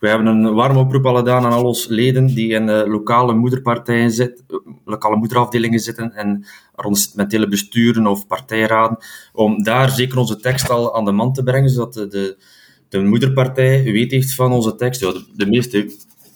we 0.06 0.12
hebben 0.12 0.26
een 0.26 0.54
warme 0.54 0.78
oproep 0.78 1.06
al 1.06 1.16
gedaan 1.16 1.44
aan 1.44 1.52
al 1.52 1.64
onze 1.64 1.92
leden 1.92 2.26
die 2.26 2.52
in 2.52 2.68
uh, 2.68 2.82
lokale 2.86 3.34
moederpartijen 3.34 4.10
zitten, 4.10 4.44
lokale 4.84 5.16
moederafdelingen 5.16 5.78
zitten 5.78 6.12
en 6.12 6.44
rond 6.74 7.14
besturen 7.48 8.06
of 8.06 8.26
partijraden, 8.26 8.98
om 9.32 9.62
daar 9.62 9.90
zeker 9.90 10.18
onze 10.18 10.36
tekst 10.36 10.70
al 10.70 10.96
aan 10.96 11.04
de 11.04 11.12
man 11.12 11.32
te 11.32 11.42
brengen, 11.42 11.70
zodat 11.70 11.94
de, 11.94 12.06
de, 12.06 12.36
de 12.88 13.02
moederpartij 13.02 13.82
weet 13.82 14.10
heeft 14.10 14.34
van 14.34 14.52
onze 14.52 14.74
tekst. 14.74 15.00
Ja, 15.00 15.12
de, 15.36 15.46
meeste 15.46 15.90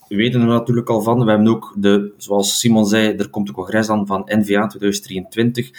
weten 0.09 0.41
er 0.41 0.47
natuurlijk 0.47 0.89
al 0.89 1.03
van. 1.03 1.25
We 1.25 1.31
hebben 1.31 1.49
ook, 1.49 1.75
de, 1.77 2.13
zoals 2.17 2.59
Simon 2.59 2.87
zei, 2.87 3.17
er 3.17 3.31
komt 3.31 3.47
de 3.47 3.53
congres 3.53 3.89
aan 3.89 4.07
van 4.07 4.23
NVA 4.25 4.67
2023. 4.67 5.71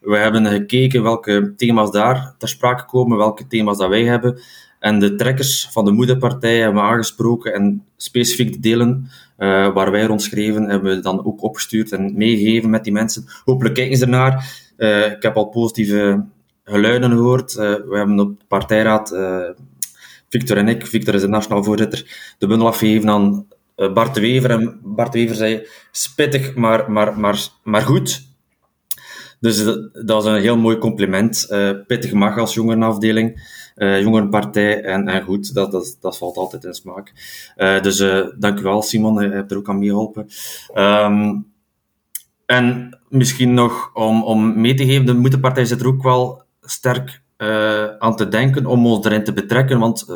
We 0.00 0.16
hebben 0.16 0.46
gekeken 0.46 1.02
welke 1.02 1.54
thema's 1.56 1.90
daar 1.90 2.34
ter 2.38 2.48
sprake 2.48 2.84
komen, 2.84 3.18
welke 3.18 3.46
thema's 3.46 3.78
dat 3.78 3.88
wij 3.88 4.04
hebben. 4.04 4.40
En 4.84 4.98
de 4.98 5.14
trekkers 5.14 5.68
van 5.70 5.84
de 5.84 5.90
moederpartij 5.90 6.58
hebben 6.58 6.82
we 6.82 6.88
aangesproken 6.88 7.54
en 7.54 7.84
specifiek 7.96 8.52
de 8.52 8.60
delen 8.60 9.10
uh, 9.38 9.74
waar 9.74 9.90
wij 9.90 10.04
rond 10.04 10.22
schreven, 10.22 10.68
hebben 10.68 10.96
we 10.96 11.02
dan 11.02 11.24
ook 11.24 11.42
opgestuurd 11.42 11.92
en 11.92 12.16
meegegeven 12.16 12.70
met 12.70 12.84
die 12.84 12.92
mensen. 12.92 13.24
Hopelijk 13.44 13.74
kijken 13.74 13.96
ze 13.96 14.04
ernaar. 14.04 14.62
Uh, 14.76 15.10
ik 15.10 15.22
heb 15.22 15.36
al 15.36 15.48
positieve 15.48 16.24
geluiden 16.64 17.10
gehoord. 17.10 17.52
Uh, 17.52 17.56
we 17.58 17.96
hebben 17.96 18.20
op 18.20 18.40
de 18.40 18.44
partijraad, 18.48 19.14
Victor 20.28 20.56
en 20.56 20.68
ik, 20.68 20.86
Victor 20.86 21.14
is 21.14 21.20
de 21.20 21.28
nationaal 21.28 21.64
voorzitter, 21.64 22.34
de 22.38 22.46
bundel 22.46 22.66
afgegeven 22.66 23.10
aan 23.10 23.46
Bart 23.74 24.18
Wever. 24.18 24.50
En 24.50 24.80
Bart 24.82 25.14
Wever 25.14 25.36
zei, 25.36 25.66
spittig, 25.90 26.54
maar, 26.54 26.90
maar, 26.90 27.20
maar, 27.20 27.48
maar 27.62 27.82
goed. 27.82 28.22
Dus 29.40 29.64
dat 30.04 30.24
is 30.24 30.30
een 30.30 30.40
heel 30.40 30.56
mooi 30.56 30.78
compliment. 30.78 31.46
pittig 31.86 32.12
mag 32.12 32.38
als 32.38 32.54
jongerenafdeling 32.54 33.40
uh, 33.76 34.00
jongerenpartij. 34.00 34.82
En, 34.82 35.08
en 35.08 35.22
goed, 35.22 35.54
dat, 35.54 35.72
dat, 35.72 35.96
dat 36.00 36.18
valt 36.18 36.36
altijd 36.36 36.64
in 36.64 36.74
smaak. 36.74 37.12
Uh, 37.56 37.80
dus 37.80 38.00
uh, 38.00 38.26
dank 38.38 38.58
u 38.58 38.62
wel, 38.62 38.82
Simon. 38.82 39.22
Je 39.22 39.28
hebt 39.28 39.50
er 39.50 39.56
ook 39.56 39.68
aan 39.68 39.78
meegeholpen. 39.78 40.28
Um, 40.74 41.52
en 42.46 42.98
misschien 43.08 43.54
nog 43.54 43.90
om, 43.94 44.22
om 44.22 44.60
mee 44.60 44.74
te 44.74 44.84
geven, 44.84 45.06
de 45.06 45.14
Moederpartij 45.14 45.64
zit 45.64 45.80
er 45.80 45.86
ook 45.86 46.02
wel 46.02 46.42
sterk 46.60 47.22
aan 47.98 48.16
te 48.16 48.28
denken 48.28 48.66
om 48.66 48.86
ons 48.86 49.06
erin 49.06 49.24
te 49.24 49.32
betrekken, 49.32 49.78
want 49.78 50.06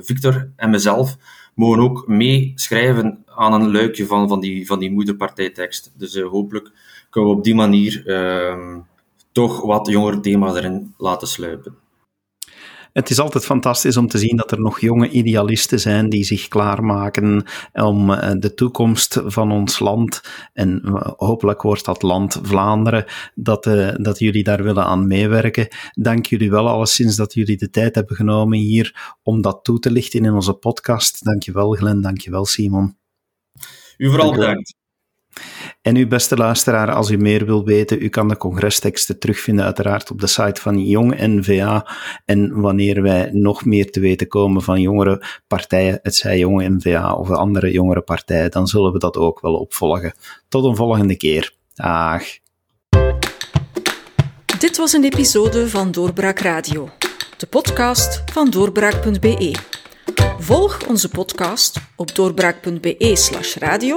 Victor 0.00 0.50
en 0.56 0.70
mezelf 0.70 1.16
mogen 1.54 1.80
ook 1.82 2.06
meeschrijven 2.06 3.24
aan 3.26 3.52
een 3.52 3.72
luikje 3.72 4.06
van, 4.06 4.28
van 4.28 4.40
die, 4.40 4.66
van 4.66 4.78
die 4.78 4.90
moederpartijtekst. 4.90 5.92
Dus 5.96 6.20
hopelijk 6.20 6.70
kunnen 7.10 7.30
we 7.30 7.36
op 7.36 7.44
die 7.44 7.54
manier 7.54 8.02
toch 9.32 9.62
wat 9.62 9.88
jongere 9.88 10.20
thema's 10.20 10.56
erin 10.56 10.94
laten 10.96 11.28
sluipen. 11.28 11.74
Het 12.98 13.10
is 13.10 13.18
altijd 13.18 13.44
fantastisch 13.44 13.96
om 13.96 14.08
te 14.08 14.18
zien 14.18 14.36
dat 14.36 14.50
er 14.50 14.60
nog 14.60 14.80
jonge 14.80 15.08
idealisten 15.08 15.80
zijn 15.80 16.08
die 16.08 16.24
zich 16.24 16.48
klaarmaken 16.48 17.44
om 17.72 18.12
eh, 18.12 18.32
de 18.38 18.54
toekomst 18.54 19.20
van 19.24 19.52
ons 19.52 19.78
land, 19.78 20.20
en 20.52 20.80
eh, 20.84 21.12
hopelijk 21.16 21.62
wordt 21.62 21.84
dat 21.84 22.02
land 22.02 22.38
Vlaanderen, 22.42 23.04
dat, 23.34 23.66
uh, 23.66 23.94
dat 23.96 24.18
jullie 24.18 24.44
daar 24.44 24.62
willen 24.62 24.84
aan 24.84 25.06
meewerken. 25.06 25.68
Dank 25.92 26.26
jullie 26.26 26.50
wel 26.50 26.68
alleszins 26.68 27.16
dat 27.16 27.34
jullie 27.34 27.56
de 27.56 27.70
tijd 27.70 27.94
hebben 27.94 28.16
genomen 28.16 28.58
hier 28.58 29.16
om 29.22 29.42
dat 29.42 29.64
toe 29.64 29.78
te 29.78 29.90
lichten 29.90 30.24
in 30.24 30.32
onze 30.32 30.54
podcast. 30.54 31.24
Dank 31.24 31.42
je 31.42 31.52
wel, 31.52 31.70
Glenn. 31.70 32.00
Dank 32.00 32.20
je 32.20 32.30
wel, 32.30 32.44
Simon. 32.44 32.96
U 33.96 34.08
vooral 34.08 34.32
bedankt. 34.32 34.77
En 35.82 35.96
uw 35.96 36.08
beste 36.08 36.36
luisteraar, 36.36 36.92
als 36.92 37.10
u 37.10 37.16
meer 37.16 37.46
wil 37.46 37.64
weten, 37.64 38.02
u 38.02 38.08
kan 38.08 38.28
de 38.28 38.36
congresteksten 38.36 39.18
terugvinden 39.18 39.64
uiteraard 39.64 40.10
op 40.10 40.20
de 40.20 40.26
site 40.26 40.60
van 40.60 40.86
Jong 40.86 41.14
NVA. 41.18 41.86
En 42.24 42.60
wanneer 42.60 43.02
wij 43.02 43.30
nog 43.32 43.64
meer 43.64 43.90
te 43.90 44.00
weten 44.00 44.28
komen 44.28 44.62
van 44.62 44.80
jongere 44.80 45.24
partijen, 45.46 45.98
het 46.02 46.14
zij 46.14 46.38
Jong 46.38 46.68
NVA 46.68 47.14
of 47.14 47.30
andere 47.30 47.70
jongere 47.70 48.00
partijen, 48.00 48.50
dan 48.50 48.66
zullen 48.66 48.92
we 48.92 48.98
dat 48.98 49.16
ook 49.16 49.40
wel 49.40 49.54
opvolgen. 49.54 50.14
Tot 50.48 50.64
een 50.64 50.76
volgende 50.76 51.16
keer. 51.16 51.52
Dag. 51.74 52.22
Dit 54.58 54.76
was 54.76 54.92
een 54.92 55.04
episode 55.04 55.68
van 55.68 55.90
Doorbraak 55.90 56.38
Radio, 56.38 56.88
de 57.36 57.46
podcast 57.46 58.22
van 58.32 58.50
doorbraak.be. 58.50 59.54
Volg 60.38 60.86
onze 60.88 61.08
podcast 61.08 61.80
op 61.96 62.14
doorbraak.be/radio 62.14 63.96